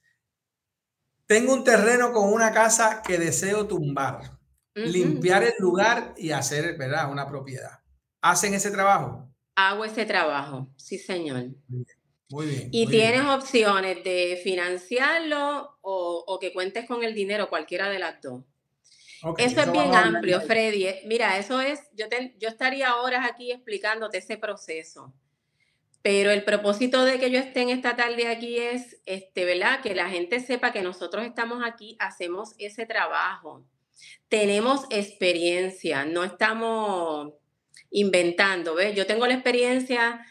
Tengo 1.26 1.54
un 1.54 1.64
terreno 1.64 2.14
con 2.14 2.32
una 2.32 2.52
casa 2.52 3.02
que 3.02 3.18
deseo 3.18 3.66
tumbar, 3.66 4.38
limpiar 4.76 5.42
el 5.46 5.56
lugar 5.58 6.14
y 6.18 6.30
hacer, 6.30 6.78
¿verdad? 6.78 7.12
Una 7.12 7.28
propiedad. 7.28 7.80
¿Hacen 8.22 8.54
ese 8.54 8.70
trabajo? 8.70 9.28
Hago 9.56 9.86
ese 9.86 10.06
trabajo, 10.06 10.70
sí, 10.78 11.00
señor. 11.00 11.46
Muy 11.68 11.84
bien. 11.84 11.99
Y 12.72 12.86
tienes 12.88 13.26
opciones 13.26 14.04
de 14.04 14.40
financiarlo 14.44 15.78
o, 15.82 16.38
que 16.40 16.54
cuentes 16.54 16.86
con 16.86 17.04
el 17.04 17.16
dinero, 17.16 17.50
cualquiera 17.50 17.90
de 17.90 18.00
las 18.00 18.22
dos. 18.22 18.44
eso, 19.38 19.62
es 19.62 19.72
bien 19.72 19.96
amplio, 19.96 20.40
Freddy. 20.42 20.88
Mira, 21.06 21.38
eso 21.38 21.60
es, 21.60 21.80
yo, 21.94 22.06
yo 22.38 22.50
estaría 22.50 22.96
horas 22.98 23.28
aquí 23.28 23.52
explicándote 23.52 24.20
ese 24.20 24.38
proceso. 24.38 25.12
Pero 26.02 26.32
el 26.32 26.44
propósito 26.44 27.04
de 27.04 27.20
que 27.20 27.30
yo 27.30 27.40
esté 27.40 27.62
en 27.62 27.70
esta 27.70 27.96
tarde 27.96 28.28
aquí 28.28 28.58
es, 28.58 29.02
este, 29.06 29.44
¿verdad? 29.44 29.82
Que 29.82 29.96
la 29.96 30.10
gente 30.10 30.40
sepa 30.40 30.72
que 30.72 30.82
nosotros 30.82 31.26
estamos 31.26 31.62
aquí, 31.66 31.98
hacemos 32.00 32.54
ese 32.58 32.86
trabajo. 32.86 33.66
Tenemos 34.30 34.86
experiencia, 34.92 36.06
no 36.06 36.24
estamos 36.24 37.34
inventando, 37.92 38.76
¿ves? 38.76 38.96
Yo 38.96 39.08
tengo 39.08 39.28
la 39.28 39.34
experiencia, 39.34 40.26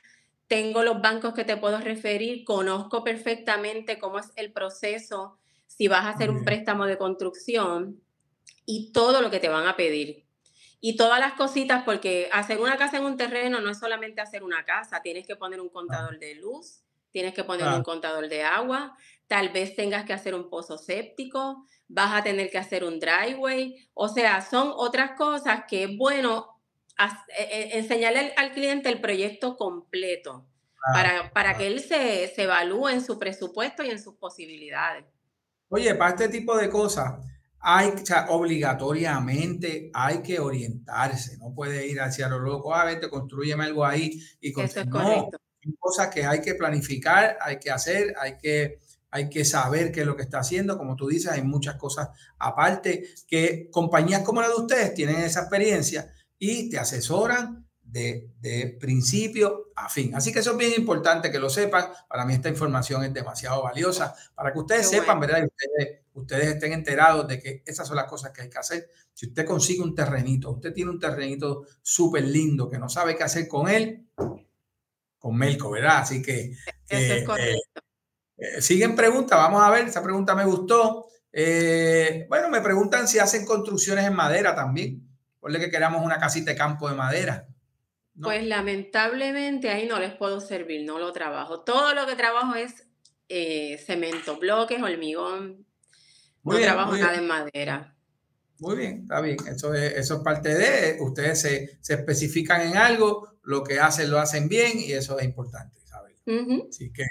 tengo 0.48 0.82
los 0.82 1.00
bancos 1.00 1.34
que 1.34 1.44
te 1.44 1.56
puedo 1.56 1.78
referir, 1.78 2.44
conozco 2.44 3.04
perfectamente 3.04 3.98
cómo 3.98 4.18
es 4.18 4.32
el 4.36 4.52
proceso 4.52 5.38
si 5.66 5.86
vas 5.88 6.06
a 6.06 6.10
hacer 6.10 6.30
un 6.30 6.44
préstamo 6.44 6.86
de 6.86 6.98
construcción 6.98 8.00
y 8.64 8.90
todo 8.92 9.20
lo 9.20 9.30
que 9.30 9.40
te 9.40 9.50
van 9.50 9.66
a 9.66 9.76
pedir. 9.76 10.24
Y 10.80 10.96
todas 10.96 11.20
las 11.20 11.34
cositas, 11.34 11.84
porque 11.84 12.28
hacer 12.32 12.58
una 12.60 12.76
casa 12.76 12.96
en 12.96 13.04
un 13.04 13.16
terreno 13.16 13.60
no 13.60 13.70
es 13.70 13.78
solamente 13.78 14.20
hacer 14.20 14.42
una 14.42 14.64
casa, 14.64 15.02
tienes 15.02 15.26
que 15.26 15.36
poner 15.36 15.60
un 15.60 15.68
contador 15.68 16.18
de 16.18 16.36
luz, 16.36 16.80
tienes 17.10 17.34
que 17.34 17.44
poner 17.44 17.66
un 17.68 17.82
contador 17.82 18.28
de 18.28 18.42
agua, 18.42 18.96
tal 19.26 19.50
vez 19.50 19.74
tengas 19.74 20.04
que 20.04 20.12
hacer 20.12 20.34
un 20.34 20.48
pozo 20.48 20.78
séptico, 20.78 21.66
vas 21.88 22.14
a 22.14 22.22
tener 22.22 22.50
que 22.50 22.58
hacer 22.58 22.84
un 22.84 23.00
driveway, 23.00 23.88
o 23.92 24.08
sea, 24.08 24.40
son 24.40 24.72
otras 24.74 25.12
cosas 25.12 25.64
que 25.68 25.84
es 25.84 25.96
bueno 25.96 26.57
e, 27.38 27.42
e, 27.42 27.78
enseñarle 27.78 28.32
al, 28.36 28.52
cliente 28.52 28.88
el 28.88 29.00
proyecto 29.00 29.56
completo 29.56 30.46
para, 30.92 31.32
para 31.32 31.56
que 31.56 31.66
él 31.66 31.80
se, 31.80 32.28
se 32.28 32.42
evalúe 32.42 32.88
en 32.88 33.04
su 33.04 33.18
presupuesto 33.18 33.82
y 33.82 33.90
en 33.90 34.02
sus 34.02 34.14
posibilidades. 34.14 35.04
Oye, 35.68 35.94
para 35.94 36.10
este 36.10 36.28
tipo 36.28 36.56
de 36.56 36.70
cosas, 36.70 37.14
hay, 37.60 37.92
obligatoriamente 38.28 39.90
hay 39.92 40.22
que 40.22 40.38
orientarse, 40.38 41.36
no 41.38 41.54
puede 41.54 41.86
ir 41.86 42.00
hacia 42.00 42.28
lo 42.28 42.38
loco, 42.38 42.74
a 42.74 42.82
ah, 42.82 42.84
ver, 42.84 43.00
te 43.00 43.10
construyeme 43.10 43.64
algo 43.64 43.84
ahí 43.84 44.22
y 44.40 44.52
con, 44.52 44.64
Eso 44.64 44.80
es 44.80 44.86
no, 44.86 45.28
cosas 45.78 46.08
que 46.08 46.24
hay 46.24 46.40
que 46.40 46.54
planificar, 46.54 47.36
hay 47.40 47.58
que 47.58 47.70
hacer, 47.70 48.14
hay 48.18 48.38
que, 48.38 48.78
hay 49.10 49.28
que 49.28 49.44
saber 49.44 49.90
qué 49.90 50.00
es 50.00 50.06
lo 50.06 50.16
que 50.16 50.22
está 50.22 50.38
haciendo, 50.38 50.78
como 50.78 50.96
tú 50.96 51.08
dices, 51.08 51.32
hay 51.32 51.42
muchas 51.42 51.74
cosas 51.76 52.08
aparte 52.38 53.04
que 53.26 53.68
compañías 53.70 54.22
como 54.22 54.40
la 54.40 54.48
de 54.48 54.54
ustedes 54.54 54.94
tienen 54.94 55.16
esa 55.16 55.40
experiencia 55.40 56.10
y 56.38 56.70
te 56.70 56.78
asesoran 56.78 57.68
de, 57.82 58.76
principio 58.80 59.70
a 59.74 59.88
fin. 59.88 60.14
Así 60.14 60.32
que 60.32 60.40
eso 60.40 60.52
es 60.52 60.56
bien 60.56 60.72
importante 60.76 61.30
que 61.30 61.38
lo 61.38 61.48
sepan. 61.48 61.86
Para 62.08 62.24
mí 62.24 62.34
esta 62.34 62.48
información 62.48 63.04
es 63.04 63.14
demasiado 63.14 63.62
valiosa 63.62 64.14
para 64.34 64.52
que 64.52 64.58
ustedes 64.58 64.88
sepan, 64.88 65.18
¿verdad? 65.20 65.42
Y 65.42 65.46
ustedes, 65.46 66.00
ustedes 66.12 66.46
estén 66.48 66.72
enterados 66.72 67.26
de 67.26 67.40
que 67.40 67.62
esas 67.66 67.86
son 67.86 67.96
las 67.96 68.06
cosas 68.06 68.32
que 68.32 68.42
hay 68.42 68.50
que 68.50 68.58
hacer. 68.58 68.90
Si 69.14 69.26
usted 69.26 69.44
consigue 69.44 69.82
un 69.82 69.94
terrenito, 69.94 70.50
usted 70.50 70.72
tiene 70.72 70.90
un 70.90 71.00
terrenito 71.00 71.64
súper 71.82 72.24
lindo 72.24 72.68
que 72.68 72.78
no 72.78 72.88
sabe 72.88 73.16
qué 73.16 73.24
hacer 73.24 73.48
con 73.48 73.68
él, 73.68 74.06
con 75.18 75.36
Melco, 75.36 75.70
¿verdad? 75.70 75.98
Así 75.98 76.22
que... 76.22 76.52
Eso 76.86 77.14
es 77.14 77.22
eh, 77.22 77.24
correcto. 77.24 77.80
Eh, 78.36 78.62
siguen 78.62 78.94
preguntas, 78.94 79.36
vamos 79.36 79.62
a 79.62 79.70
ver, 79.70 79.88
esa 79.88 80.02
pregunta 80.02 80.34
me 80.34 80.44
gustó. 80.44 81.06
Eh, 81.32 82.26
bueno, 82.28 82.48
me 82.48 82.60
preguntan 82.60 83.08
si 83.08 83.18
hacen 83.18 83.44
construcciones 83.44 84.06
en 84.06 84.14
madera 84.14 84.54
también. 84.54 85.07
Ponle 85.48 85.60
que 85.60 85.70
queramos 85.70 86.04
una 86.04 86.18
casita 86.18 86.50
de 86.50 86.58
campo 86.58 86.90
de 86.90 86.94
madera. 86.94 87.48
Pues 88.20 88.46
lamentablemente 88.46 89.70
ahí 89.70 89.88
no 89.88 89.98
les 89.98 90.12
puedo 90.12 90.42
servir, 90.42 90.84
no 90.84 90.98
lo 90.98 91.10
trabajo. 91.10 91.60
Todo 91.60 91.94
lo 91.94 92.06
que 92.06 92.16
trabajo 92.16 92.54
es 92.54 92.86
eh, 93.30 93.78
cemento, 93.78 94.38
bloques, 94.38 94.82
hormigón. 94.82 95.64
no 96.44 96.58
trabajo 96.58 96.98
nada 96.98 97.14
en 97.14 97.26
madera. 97.26 97.96
Muy 98.58 98.76
bien, 98.76 98.98
está 99.04 99.22
bien. 99.22 99.38
Eso 99.48 99.72
es, 99.72 99.94
eso 99.94 100.16
es 100.16 100.20
parte 100.20 100.54
de, 100.54 100.98
ustedes 101.00 101.40
se, 101.40 101.78
especifican 101.94 102.60
en 102.60 102.76
algo, 102.76 103.38
lo 103.42 103.64
que 103.64 103.80
hacen 103.80 104.10
lo 104.10 104.18
hacen 104.18 104.50
bien 104.50 104.72
y 104.78 104.92
eso 104.92 105.18
es 105.18 105.24
importante, 105.24 105.80
¿sabes? 105.86 106.14
Así 106.68 106.92
que, 106.92 107.06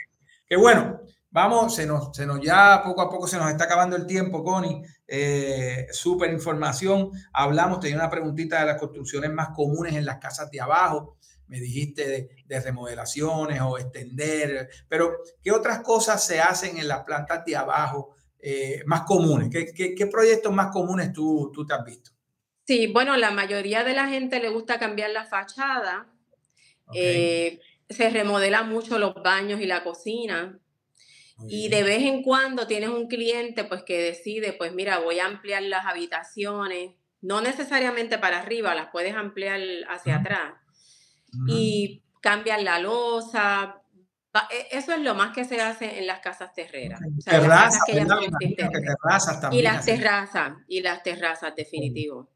que 0.45 0.57
bueno, 0.57 1.01
vamos, 1.31 1.73
se 1.73 1.87
nos, 1.87 2.15
se 2.15 2.27
nos 2.27 2.39
ya 2.39 2.83
poco 2.83 3.01
a 3.01 3.09
poco 3.09 3.25
se 3.25 3.37
nos 3.37 3.49
está 3.49 3.63
acabando 3.63 3.95
el 3.95 4.05
tiempo, 4.05 4.43
Connie. 4.43 4.83
Eh, 5.07 5.87
súper 5.91 6.31
información. 6.31 7.11
Hablamos, 7.31 7.79
tenía 7.79 7.95
una 7.95 8.09
preguntita 8.09 8.59
de 8.59 8.65
las 8.67 8.79
construcciones 8.79 9.31
más 9.31 9.49
comunes 9.49 9.95
en 9.95 10.05
las 10.05 10.17
casas 10.17 10.51
de 10.51 10.59
abajo. 10.59 11.17
Me 11.47 11.59
dijiste 11.59 12.29
de, 12.45 12.59
remodelaciones 12.59 13.61
o 13.61 13.77
extender, 13.77 14.69
pero 14.89 15.13
¿qué 15.41 15.51
otras 15.51 15.79
cosas 15.79 16.25
se 16.25 16.41
hacen 16.41 16.77
en 16.77 16.89
las 16.89 17.05
plantas 17.05 17.45
de 17.45 17.55
abajo 17.55 18.15
eh, 18.39 18.83
más 18.85 19.03
comunes? 19.03 19.49
¿Qué, 19.49 20.07
proyectos 20.11 20.51
más 20.51 20.71
comunes 20.73 21.13
tú, 21.13 21.49
tú 21.53 21.65
te 21.65 21.73
has 21.73 21.85
visto? 21.85 22.11
Sí, 22.65 22.87
bueno, 22.87 23.15
la 23.15 23.31
mayoría 23.31 23.85
de 23.85 23.93
la 23.93 24.09
gente 24.09 24.41
le 24.41 24.49
gusta 24.49 24.77
cambiar 24.77 25.11
la 25.11 25.25
fachada. 25.25 26.07
Eh, 26.93 27.61
se 27.89 28.09
remodela 28.09 28.63
mucho 28.63 28.99
los 28.99 29.15
baños 29.15 29.61
y 29.61 29.65
la 29.65 29.85
cocina. 29.85 30.59
Y 31.47 31.69
de 31.69 31.83
vez 31.83 32.03
en 32.03 32.23
cuando 32.23 32.65
tienes 32.65 32.89
un 32.89 33.07
cliente 33.07 33.63
pues 33.63 33.83
que 33.83 34.01
decide, 34.01 34.53
pues 34.53 34.73
mira, 34.73 34.99
voy 34.99 35.19
a 35.19 35.25
ampliar 35.25 35.61
las 35.63 35.85
habitaciones, 35.85 36.91
no 37.21 37.41
necesariamente 37.41 38.17
para 38.17 38.39
arriba, 38.39 38.73
las 38.73 38.89
puedes 38.89 39.15
ampliar 39.15 39.59
hacia 39.89 40.17
atrás. 40.17 40.53
Y 41.47 42.01
cambian 42.21 42.63
la 42.63 42.79
losa. 42.79 43.81
E, 44.51 44.77
eso 44.77 44.93
es 44.93 44.99
lo 45.01 45.13
más 45.15 45.33
que 45.33 45.45
se 45.45 45.61
hace 45.61 45.99
en 45.99 46.07
las 46.07 46.19
casas 46.19 46.53
terreras. 46.53 46.99
terrazas, 47.23 47.83
Y 49.51 49.61
las 49.61 49.85
terrazas, 49.85 50.53
y 50.67 50.81
las 50.81 51.03
terrazas, 51.03 51.55
definitivo. 51.55 52.29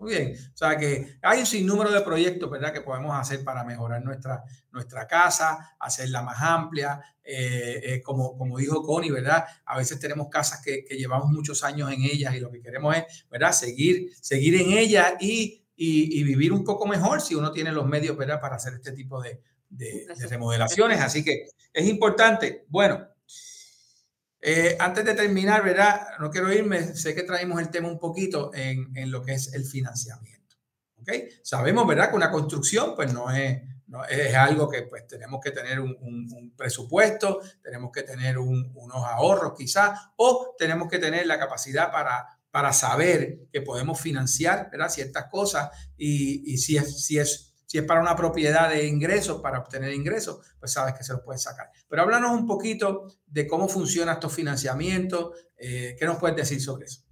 Muy 0.00 0.12
bien. 0.12 0.34
O 0.54 0.56
sea 0.56 0.78
que 0.78 1.18
hay 1.20 1.40
un 1.40 1.46
sinnúmero 1.46 1.92
de 1.92 2.00
proyectos, 2.00 2.50
¿verdad?, 2.50 2.72
que 2.72 2.80
podemos 2.80 3.14
hacer 3.14 3.44
para 3.44 3.64
mejorar 3.64 4.02
nuestra, 4.02 4.42
nuestra 4.72 5.06
casa, 5.06 5.76
hacerla 5.78 6.22
más 6.22 6.40
amplia. 6.40 7.00
Eh, 7.22 7.80
eh, 7.84 8.02
como, 8.02 8.36
como 8.36 8.56
dijo 8.58 8.82
Connie, 8.82 9.10
¿verdad? 9.10 9.44
A 9.66 9.76
veces 9.76 10.00
tenemos 10.00 10.28
casas 10.28 10.62
que, 10.64 10.84
llevamos 10.96 11.30
muchos 11.30 11.62
años 11.62 11.92
en 11.92 12.02
ellas 12.02 12.34
y 12.34 12.40
lo 12.40 12.50
que 12.50 12.62
queremos 12.62 12.96
es, 12.96 13.26
¿verdad?, 13.30 13.52
seguir, 13.52 14.10
seguir 14.20 14.54
en 14.54 14.72
ellas 14.72 15.12
y, 15.20 15.62
y, 15.76 16.24
vivir 16.24 16.52
un 16.52 16.64
poco 16.64 16.86
mejor 16.86 17.20
si 17.20 17.34
uno 17.34 17.52
tiene 17.52 17.70
los 17.70 17.86
medios, 17.86 18.16
¿verdad?, 18.16 18.40
para 18.40 18.56
hacer 18.56 18.74
este 18.74 18.92
tipo 18.92 19.20
de, 19.20 19.42
de 19.68 20.06
remodelaciones. 20.28 20.98
Así 21.00 21.22
que 21.22 21.44
es 21.72 21.86
importante. 21.86 22.64
Bueno, 22.68 23.06
eh, 24.42 24.76
antes 24.80 25.04
de 25.04 25.14
terminar, 25.14 25.62
¿verdad? 25.62 26.08
No 26.18 26.30
quiero 26.30 26.52
irme, 26.52 26.94
sé 26.94 27.14
que 27.14 27.24
traemos 27.24 27.60
el 27.60 27.70
tema 27.70 27.88
un 27.88 27.98
poquito 27.98 28.50
en, 28.54 28.90
en 28.96 29.10
lo 29.10 29.22
que 29.22 29.34
es 29.34 29.52
el 29.52 29.64
financiamiento. 29.64 30.56
¿Ok? 30.96 31.12
Sabemos, 31.42 31.86
¿verdad? 31.86 32.10
Que 32.10 32.16
una 32.16 32.30
construcción, 32.30 32.94
pues 32.94 33.12
no 33.12 33.30
es, 33.30 33.62
no, 33.86 34.04
es 34.04 34.34
algo 34.34 34.68
que 34.68 34.82
pues 34.82 35.06
tenemos 35.06 35.40
que 35.42 35.50
tener 35.50 35.80
un, 35.80 35.96
un, 36.00 36.54
presupuesto, 36.56 37.40
tenemos 37.62 37.90
que 37.90 38.02
tener 38.02 38.38
unos 38.38 39.04
ahorros 39.04 39.54
quizás, 39.56 39.98
o 40.16 40.54
tenemos 40.58 40.88
que 40.88 40.98
tener 40.98 41.26
la 41.26 41.38
capacidad 41.38 41.90
para, 41.90 42.26
para 42.50 42.72
saber 42.72 43.46
que 43.52 43.62
podemos 43.62 44.00
financiar, 44.00 44.68
¿verdad? 44.70 44.90
Ciertas 44.90 45.26
cosas 45.26 45.70
y, 45.96 46.52
y 46.52 46.58
si 46.58 46.76
es, 46.76 47.04
si 47.04 47.18
es 47.18 47.49
si 47.70 47.78
es 47.78 47.84
para 47.84 48.00
una 48.00 48.16
propiedad 48.16 48.68
de 48.68 48.84
ingresos, 48.84 49.40
para 49.40 49.60
obtener 49.60 49.94
ingresos, 49.94 50.44
pues 50.58 50.72
sabes 50.72 50.92
que 50.94 51.04
se 51.04 51.12
lo 51.12 51.22
puedes 51.22 51.44
sacar. 51.44 51.70
Pero 51.88 52.02
háblanos 52.02 52.32
un 52.32 52.44
poquito 52.44 53.06
de 53.28 53.46
cómo 53.46 53.68
funciona 53.68 54.14
estos 54.14 54.34
financiamientos. 54.34 55.38
Eh, 55.56 55.94
¿Qué 55.96 56.04
nos 56.04 56.18
puedes 56.18 56.36
decir 56.36 56.60
sobre 56.60 56.86
eso? 56.86 57.02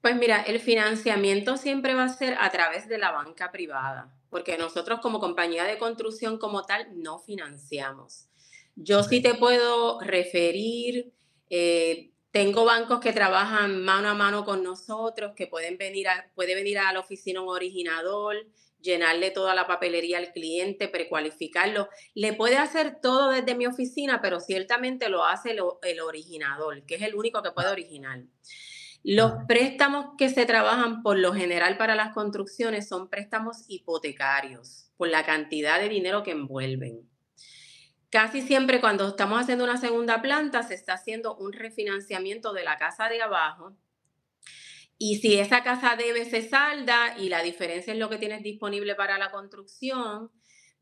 Pues 0.00 0.16
mira, 0.16 0.42
el 0.42 0.58
financiamiento 0.58 1.56
siempre 1.56 1.94
va 1.94 2.02
a 2.02 2.08
ser 2.08 2.36
a 2.40 2.50
través 2.50 2.88
de 2.88 2.98
la 2.98 3.12
banca 3.12 3.52
privada, 3.52 4.12
porque 4.28 4.58
nosotros 4.58 4.98
como 5.00 5.20
compañía 5.20 5.62
de 5.62 5.78
construcción 5.78 6.36
como 6.36 6.64
tal 6.64 7.00
no 7.00 7.20
financiamos. 7.20 8.28
Yo 8.74 9.04
sí 9.04 9.22
te 9.22 9.34
puedo 9.34 10.00
referir, 10.00 11.14
eh, 11.48 12.10
tengo 12.32 12.64
bancos 12.64 12.98
que 12.98 13.12
trabajan 13.12 13.84
mano 13.84 14.08
a 14.08 14.14
mano 14.14 14.44
con 14.44 14.64
nosotros, 14.64 15.34
que 15.36 15.46
pueden 15.46 15.78
venir 15.78 16.08
a, 16.08 16.28
puede 16.34 16.56
venir 16.56 16.80
a 16.80 16.92
la 16.92 16.98
oficina 16.98 17.40
un 17.40 17.50
originador, 17.50 18.34
llenarle 18.82 19.30
toda 19.30 19.54
la 19.54 19.66
papelería 19.66 20.18
al 20.18 20.32
cliente, 20.32 20.88
precualificarlo. 20.88 21.88
Le 22.14 22.32
puede 22.32 22.58
hacer 22.58 23.00
todo 23.00 23.30
desde 23.30 23.54
mi 23.54 23.66
oficina, 23.66 24.20
pero 24.20 24.40
ciertamente 24.40 25.08
lo 25.08 25.24
hace 25.24 25.52
el, 25.52 26.00
originador, 26.00 26.84
que 26.84 26.96
es 26.96 27.02
el 27.02 27.14
único 27.14 27.42
que 27.42 27.52
puede 27.52 27.68
originar. 27.68 28.22
Los 29.04 29.32
préstamos 29.48 30.14
que 30.16 30.28
se 30.28 30.46
trabajan 30.46 31.02
por 31.02 31.18
lo 31.18 31.32
general 31.32 31.76
para 31.76 31.96
las 31.96 32.12
construcciones 32.12 32.88
son 32.88 33.08
préstamos 33.08 33.64
hipotecarios, 33.68 34.90
por 34.96 35.08
la 35.08 35.24
cantidad 35.24 35.80
de 35.80 35.88
dinero 35.88 36.22
que 36.22 36.32
envuelven. 36.32 37.08
Casi 38.10 38.42
siempre 38.42 38.80
cuando 38.80 39.08
estamos 39.08 39.40
haciendo 39.40 39.64
una 39.64 39.78
segunda 39.78 40.20
planta 40.20 40.62
se 40.62 40.74
está 40.74 40.92
haciendo 40.92 41.34
un 41.34 41.52
refinanciamiento 41.52 42.52
de 42.52 42.62
la 42.62 42.76
casa 42.76 43.08
de 43.08 43.22
abajo 43.22 43.74
y 45.04 45.16
si 45.16 45.36
esa 45.36 45.64
casa 45.64 45.96
debe, 45.96 46.24
se 46.24 46.48
salda 46.48 47.18
y 47.18 47.28
la 47.28 47.42
diferencia 47.42 47.92
es 47.92 47.98
lo 47.98 48.08
que 48.08 48.18
tienes 48.18 48.44
disponible 48.44 48.94
para 48.94 49.18
la 49.18 49.32
construcción. 49.32 50.30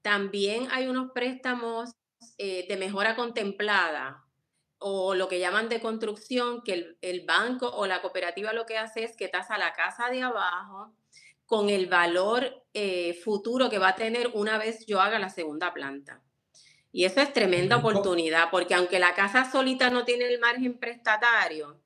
También 0.03 0.69
hay 0.73 0.89
unos 0.89 1.13
préstamos 1.13 1.93
eh, 2.37 2.67
de 2.69 2.77
mejora 2.77 3.17
contemplada 3.17 4.23
o 4.77 5.15
lo 5.15 5.27
que 5.27 5.39
llaman 5.39 5.71
de 5.71 5.81
construcción, 5.81 6.61
que 6.63 6.99
el, 7.01 7.25
banco 7.25 7.71
o 7.71 7.87
la 7.87 8.03
cooperativa 8.03 8.53
lo 8.53 8.67
que 8.67 8.77
hace 8.77 9.05
es 9.05 9.17
que 9.17 9.29
tasa 9.29 9.57
la 9.57 9.73
casa 9.73 10.11
de 10.11 10.21
abajo 10.21 10.93
con 11.47 11.71
el 11.71 11.87
valor 11.87 12.63
eh, 12.75 13.15
futuro 13.25 13.71
que 13.71 13.79
va 13.79 13.89
a 13.89 13.97
tener 13.97 14.33
una 14.35 14.59
vez 14.59 14.85
yo 14.85 15.01
haga 15.01 15.19
la 15.19 15.31
segunda 15.31 15.73
planta. 15.73 16.21
Y 16.93 17.07
eso 17.07 17.23
es 17.23 17.33
tremenda 17.33 17.79
oportunidad, 17.79 18.51
porque 18.51 18.75
aunque 18.75 18.99
la 18.99 19.15
casa 19.15 19.51
solita 19.51 19.89
no 19.89 20.05
tiene 20.05 20.27
el 20.27 20.39
margen 20.41 20.79
prestatario, 20.79 21.81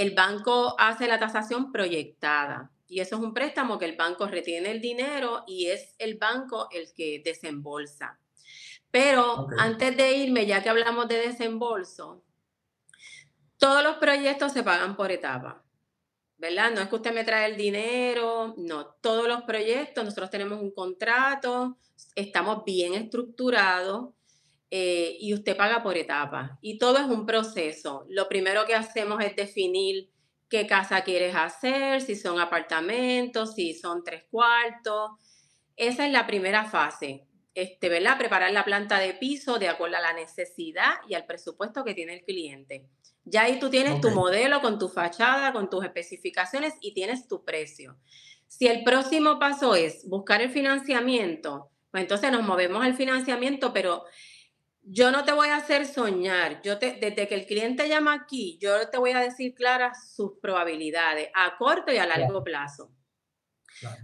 el 0.00 0.14
banco 0.14 0.74
hace 0.78 1.06
la 1.06 1.18
tasación 1.18 1.70
proyectada. 1.70 2.70
Y 2.88 3.00
eso 3.00 3.16
es 3.16 3.22
un 3.22 3.34
préstamo 3.34 3.78
que 3.78 3.84
el 3.84 3.96
banco 3.96 4.26
retiene 4.26 4.70
el 4.70 4.80
dinero 4.80 5.44
y 5.46 5.66
es 5.66 5.94
el 5.98 6.16
banco 6.16 6.68
el 6.70 6.90
que 6.94 7.20
desembolsa. 7.22 8.18
Pero 8.90 9.48
antes 9.58 9.94
de 9.98 10.16
irme, 10.16 10.46
ya 10.46 10.62
que 10.62 10.70
hablamos 10.70 11.06
de 11.06 11.18
desembolso, 11.18 12.24
todos 13.58 13.82
los 13.84 13.96
proyectos 13.96 14.52
se 14.52 14.62
pagan 14.62 14.96
por 14.96 15.12
etapa, 15.12 15.62
¿verdad? 16.38 16.70
No 16.70 16.80
es 16.80 16.88
que 16.88 16.96
usted 16.96 17.12
me 17.12 17.24
trae 17.24 17.50
el 17.50 17.58
dinero, 17.58 18.54
no, 18.56 18.86
todos 19.02 19.28
los 19.28 19.42
proyectos, 19.42 20.02
nosotros 20.02 20.30
tenemos 20.30 20.62
un 20.62 20.70
contrato, 20.70 21.76
estamos 22.14 22.64
bien 22.64 22.94
estructurados 22.94 24.14
eh, 24.70 25.16
y 25.18 25.34
usted 25.34 25.56
paga 25.56 25.82
por 25.82 25.96
etapa. 25.96 26.58
Y 26.60 26.78
todo 26.78 26.98
es 26.98 27.06
un 27.06 27.26
proceso. 27.26 28.06
Lo 28.08 28.28
primero 28.28 28.64
que 28.66 28.74
hacemos 28.74 29.22
es 29.24 29.34
definir 29.34 30.10
qué 30.48 30.66
casa 30.66 31.02
quieres 31.02 31.34
hacer, 31.34 32.00
si 32.00 32.16
son 32.16 32.40
apartamentos, 32.40 33.54
si 33.54 33.74
son 33.74 34.04
tres 34.04 34.24
cuartos. 34.30 35.12
Esa 35.76 36.06
es 36.06 36.12
la 36.12 36.26
primera 36.26 36.64
fase, 36.64 37.26
este, 37.54 37.88
¿verdad? 37.88 38.18
Preparar 38.18 38.52
la 38.52 38.64
planta 38.64 38.98
de 38.98 39.14
piso 39.14 39.58
de 39.58 39.68
acuerdo 39.68 39.96
a 39.96 40.00
la 40.00 40.12
necesidad 40.12 40.94
y 41.08 41.14
al 41.14 41.26
presupuesto 41.26 41.84
que 41.84 41.94
tiene 41.94 42.14
el 42.14 42.24
cliente. 42.24 42.86
Ya 43.24 43.42
ahí 43.42 43.58
tú 43.58 43.70
tienes 43.70 44.00
tu 44.00 44.10
modelo 44.10 44.60
con 44.60 44.78
tu 44.78 44.88
fachada, 44.88 45.52
con 45.52 45.70
tus 45.70 45.84
especificaciones 45.84 46.74
y 46.80 46.94
tienes 46.94 47.28
tu 47.28 47.44
precio. 47.44 47.96
Si 48.46 48.66
el 48.66 48.82
próximo 48.82 49.38
paso 49.38 49.74
es 49.74 50.08
buscar 50.08 50.42
el 50.42 50.50
financiamiento, 50.50 51.70
pues 51.90 52.02
entonces 52.02 52.32
nos 52.32 52.42
movemos 52.42 52.84
al 52.84 52.94
financiamiento, 52.94 53.72
pero 53.72 54.04
yo 54.82 55.10
no 55.10 55.24
te 55.24 55.32
voy 55.32 55.48
a 55.48 55.56
hacer 55.56 55.86
soñar. 55.86 56.62
Yo 56.62 56.78
te, 56.78 56.92
desde 57.00 57.28
que 57.28 57.34
el 57.34 57.46
cliente 57.46 57.88
llama 57.88 58.14
aquí, 58.14 58.58
yo 58.60 58.88
te 58.88 58.98
voy 58.98 59.12
a 59.12 59.20
decir 59.20 59.54
claras 59.54 60.14
sus 60.14 60.32
probabilidades 60.40 61.28
a 61.34 61.56
corto 61.58 61.92
y 61.92 61.98
a 61.98 62.06
largo 62.06 62.42
plazo. 62.42 62.92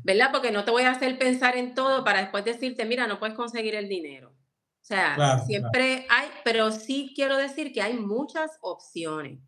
¿Verdad? 0.04 0.30
Porque 0.32 0.52
no 0.52 0.64
te 0.64 0.70
voy 0.70 0.84
a 0.84 0.92
hacer 0.92 1.18
pensar 1.18 1.56
en 1.56 1.74
todo 1.74 2.04
para 2.04 2.20
después 2.20 2.44
decirte, 2.44 2.84
mira, 2.84 3.06
no 3.06 3.18
puedes 3.18 3.34
conseguir 3.34 3.74
el 3.74 3.88
dinero. 3.88 4.30
O 4.30 4.86
sea, 4.86 5.40
siempre 5.40 6.06
hay, 6.08 6.28
pero 6.44 6.70
sí 6.70 7.12
quiero 7.16 7.36
decir 7.36 7.72
que 7.72 7.82
hay 7.82 7.94
muchas 7.94 8.52
opciones. 8.60 9.40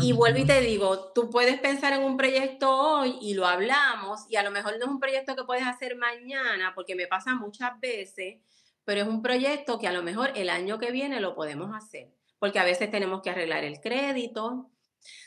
y 0.00 0.12
vuelvo 0.12 0.38
y 0.38 0.46
te 0.46 0.62
digo, 0.62 1.12
tú 1.12 1.28
puedes 1.28 1.60
pensar 1.60 1.92
en 1.92 2.02
un 2.02 2.16
proyecto 2.16 2.74
hoy 2.74 3.18
y 3.20 3.34
lo 3.34 3.46
hablamos 3.46 4.24
y 4.30 4.36
a 4.36 4.42
lo 4.42 4.50
mejor 4.50 4.78
no 4.78 4.86
es 4.86 4.90
un 4.90 4.98
proyecto 4.98 5.36
que 5.36 5.44
puedes 5.44 5.66
hacer 5.66 5.96
mañana, 5.96 6.72
porque 6.74 6.94
me 6.94 7.06
pasa 7.06 7.34
muchas 7.34 7.78
veces 7.78 8.38
pero 8.86 9.02
es 9.02 9.08
un 9.08 9.20
proyecto 9.20 9.78
que 9.78 9.88
a 9.88 9.92
lo 9.92 10.02
mejor 10.02 10.30
el 10.36 10.48
año 10.48 10.78
que 10.78 10.92
viene 10.92 11.20
lo 11.20 11.34
podemos 11.34 11.74
hacer, 11.76 12.08
porque 12.38 12.60
a 12.60 12.64
veces 12.64 12.90
tenemos 12.90 13.20
que 13.20 13.30
arreglar 13.30 13.64
el 13.64 13.80
crédito, 13.80 14.70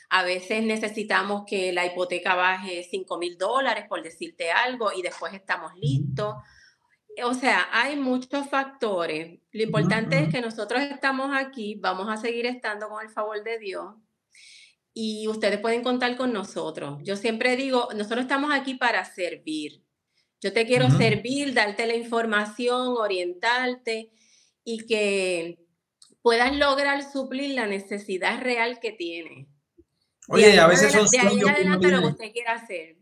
a 0.08 0.24
veces 0.24 0.64
necesitamos 0.64 1.44
que 1.46 1.72
la 1.72 1.86
hipoteca 1.86 2.34
baje 2.34 2.82
5 2.90 3.18
mil 3.18 3.38
dólares, 3.38 3.84
por 3.88 4.02
decirte 4.02 4.50
algo, 4.50 4.90
y 4.92 5.02
después 5.02 5.32
estamos 5.34 5.72
listos. 5.76 6.36
O 7.22 7.34
sea, 7.34 7.68
hay 7.72 7.96
muchos 7.96 8.48
factores. 8.48 9.40
Lo 9.52 9.62
importante 9.62 10.18
es 10.18 10.28
que 10.30 10.40
nosotros 10.40 10.80
estamos 10.82 11.30
aquí, 11.36 11.76
vamos 11.76 12.08
a 12.08 12.16
seguir 12.16 12.46
estando 12.46 12.88
con 12.88 13.04
el 13.04 13.10
favor 13.10 13.44
de 13.44 13.58
Dios 13.58 13.94
y 14.94 15.28
ustedes 15.28 15.60
pueden 15.60 15.82
contar 15.82 16.16
con 16.16 16.32
nosotros. 16.32 16.98
Yo 17.02 17.16
siempre 17.16 17.56
digo, 17.56 17.88
nosotros 17.94 18.22
estamos 18.22 18.52
aquí 18.52 18.74
para 18.74 19.04
servir. 19.04 19.82
Yo 20.40 20.52
te 20.52 20.66
quiero 20.66 20.90
servir, 20.90 21.52
darte 21.52 21.86
la 21.86 21.94
información, 21.94 22.94
orientarte 22.96 24.10
y 24.64 24.86
que 24.86 25.58
puedas 26.22 26.56
lograr 26.56 27.10
suplir 27.12 27.54
la 27.54 27.66
necesidad 27.66 28.40
real 28.40 28.80
que 28.80 28.92
tienes. 28.92 29.48
Oye, 30.28 30.58
a 30.58 30.66
veces 30.66 30.92
son 30.92 31.08
sueños 31.08 31.50
que 31.54 31.62
uno 31.62 31.78
tiene. 31.78 32.06
usted 32.06 32.32
quiera 32.32 32.54
hacer. 32.54 32.96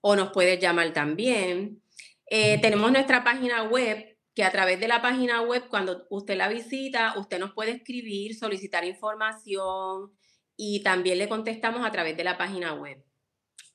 o 0.00 0.16
nos 0.16 0.32
puedes 0.32 0.58
llamar 0.58 0.94
también. 0.94 1.82
Eh, 2.30 2.58
tenemos 2.60 2.90
nuestra 2.90 3.22
página 3.22 3.64
web, 3.64 4.16
que 4.34 4.44
a 4.44 4.50
través 4.50 4.80
de 4.80 4.88
la 4.88 5.02
página 5.02 5.42
web, 5.42 5.68
cuando 5.68 6.06
usted 6.10 6.36
la 6.36 6.48
visita, 6.48 7.14
usted 7.18 7.38
nos 7.38 7.52
puede 7.52 7.72
escribir, 7.72 8.34
solicitar 8.34 8.82
información, 8.84 10.10
y 10.56 10.82
también 10.82 11.18
le 11.18 11.28
contestamos 11.28 11.84
a 11.84 11.92
través 11.92 12.16
de 12.16 12.24
la 12.24 12.38
página 12.38 12.74
web. 12.74 13.02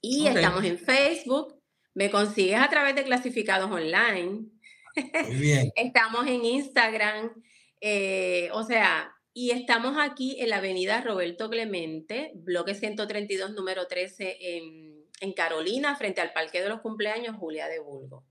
Y 0.01 0.27
estamos 0.27 0.63
en 0.63 0.79
Facebook, 0.79 1.61
me 1.93 2.09
consigues 2.09 2.59
a 2.59 2.69
través 2.69 2.95
de 2.95 3.03
clasificados 3.03 3.69
online. 3.69 4.45
Muy 4.95 5.35
bien. 5.35 5.71
estamos 5.75 6.25
en 6.27 6.43
Instagram, 6.43 7.31
eh, 7.79 8.49
o 8.53 8.63
sea, 8.63 9.13
y 9.33 9.51
estamos 9.51 9.95
aquí 9.97 10.37
en 10.39 10.49
la 10.49 10.57
avenida 10.57 11.01
Roberto 11.01 11.49
Clemente, 11.49 12.31
bloque 12.35 12.75
132, 12.75 13.53
número 13.53 13.87
13, 13.87 14.57
en, 14.57 15.05
en 15.21 15.33
Carolina, 15.33 15.95
frente 15.95 16.19
al 16.19 16.33
Parque 16.33 16.61
de 16.61 16.69
los 16.69 16.81
Cumpleaños 16.81 17.37
Julia 17.37 17.67
de 17.67 17.79
Bulgo. 17.79 18.25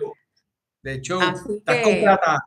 De 0.82 0.94
hecho, 0.94 1.20
estás 1.20 1.82
contratada. 1.82 2.46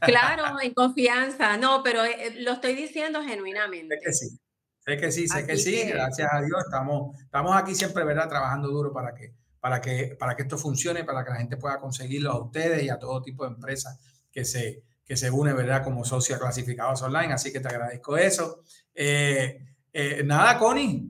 Claro, 0.00 0.60
en 0.60 0.74
confianza. 0.74 1.56
No, 1.56 1.82
pero 1.82 2.04
eh, 2.04 2.34
lo 2.38 2.52
estoy 2.52 2.74
diciendo 2.74 3.22
genuinamente. 3.22 3.98
que 4.02 4.12
sí. 4.12 4.38
Sé 4.84 4.96
que 4.96 5.12
sí, 5.12 5.28
sé 5.28 5.46
que 5.46 5.56
sí, 5.56 5.84
gracias 5.88 6.28
a 6.32 6.42
Dios. 6.42 6.60
Estamos, 6.64 7.16
estamos 7.20 7.56
aquí 7.56 7.74
siempre, 7.74 8.04
¿verdad? 8.04 8.28
Trabajando 8.28 8.68
duro 8.68 8.92
para 8.92 9.14
que, 9.14 9.32
para, 9.60 9.80
que, 9.80 10.16
para 10.18 10.34
que 10.34 10.42
esto 10.42 10.58
funcione, 10.58 11.04
para 11.04 11.24
que 11.24 11.30
la 11.30 11.36
gente 11.36 11.56
pueda 11.56 11.78
conseguirlo 11.78 12.32
a 12.32 12.42
ustedes 12.42 12.82
y 12.82 12.88
a 12.88 12.98
todo 12.98 13.22
tipo 13.22 13.44
de 13.44 13.50
empresas 13.50 14.00
que 14.32 14.44
se, 14.44 14.82
que 15.04 15.16
se 15.16 15.30
une, 15.30 15.52
¿verdad? 15.52 15.84
Como 15.84 16.04
socios 16.04 16.40
clasificados 16.40 17.00
online. 17.02 17.32
Así 17.32 17.52
que 17.52 17.60
te 17.60 17.68
agradezco 17.68 18.16
eso. 18.16 18.64
Eh, 18.92 19.64
eh, 19.92 20.22
nada, 20.24 20.58
Connie. 20.58 21.08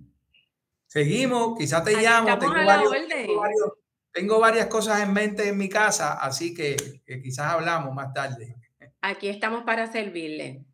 Seguimos, 0.87 1.57
quizás 1.57 1.83
te 1.83 1.97
llamo. 1.97 2.39
Tengo, 2.39 3.75
tengo, 4.13 4.39
varias 4.39 4.67
cosas 4.67 5.01
en 5.01 5.15
mente 5.15 5.49
en 5.49 5.57
mi 5.57 5.71
casa, 5.71 6.13
así 6.15 6.53
que, 6.53 7.01
quizás 7.23 7.55
hablamos 7.55 7.95
más 7.95 8.13
tarde. 8.13 8.55
Aquí 9.01 9.29
estamos 9.29 9.65
para 9.65 9.91
servirle. 9.91 10.67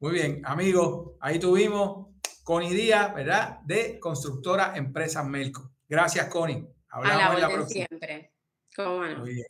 Muy 0.00 0.14
bien, 0.14 0.42
amigos, 0.44 1.12
ahí 1.20 1.38
tuvimos 1.38 2.11
Connie 2.42 2.74
Díaz, 2.74 3.14
¿verdad? 3.14 3.60
De 3.64 3.98
Constructora 4.00 4.72
Empresas 4.76 5.24
Melco. 5.24 5.72
Gracias, 5.88 6.26
Connie. 6.28 6.66
Hablamos 6.88 7.22
A 7.24 7.34
la, 7.34 7.38
la 7.38 7.54
próxima. 7.54 7.86
siempre. 7.86 8.32
¿Cómo 8.74 9.04
no? 9.04 9.18
Muy 9.20 9.34
bien. 9.34 9.46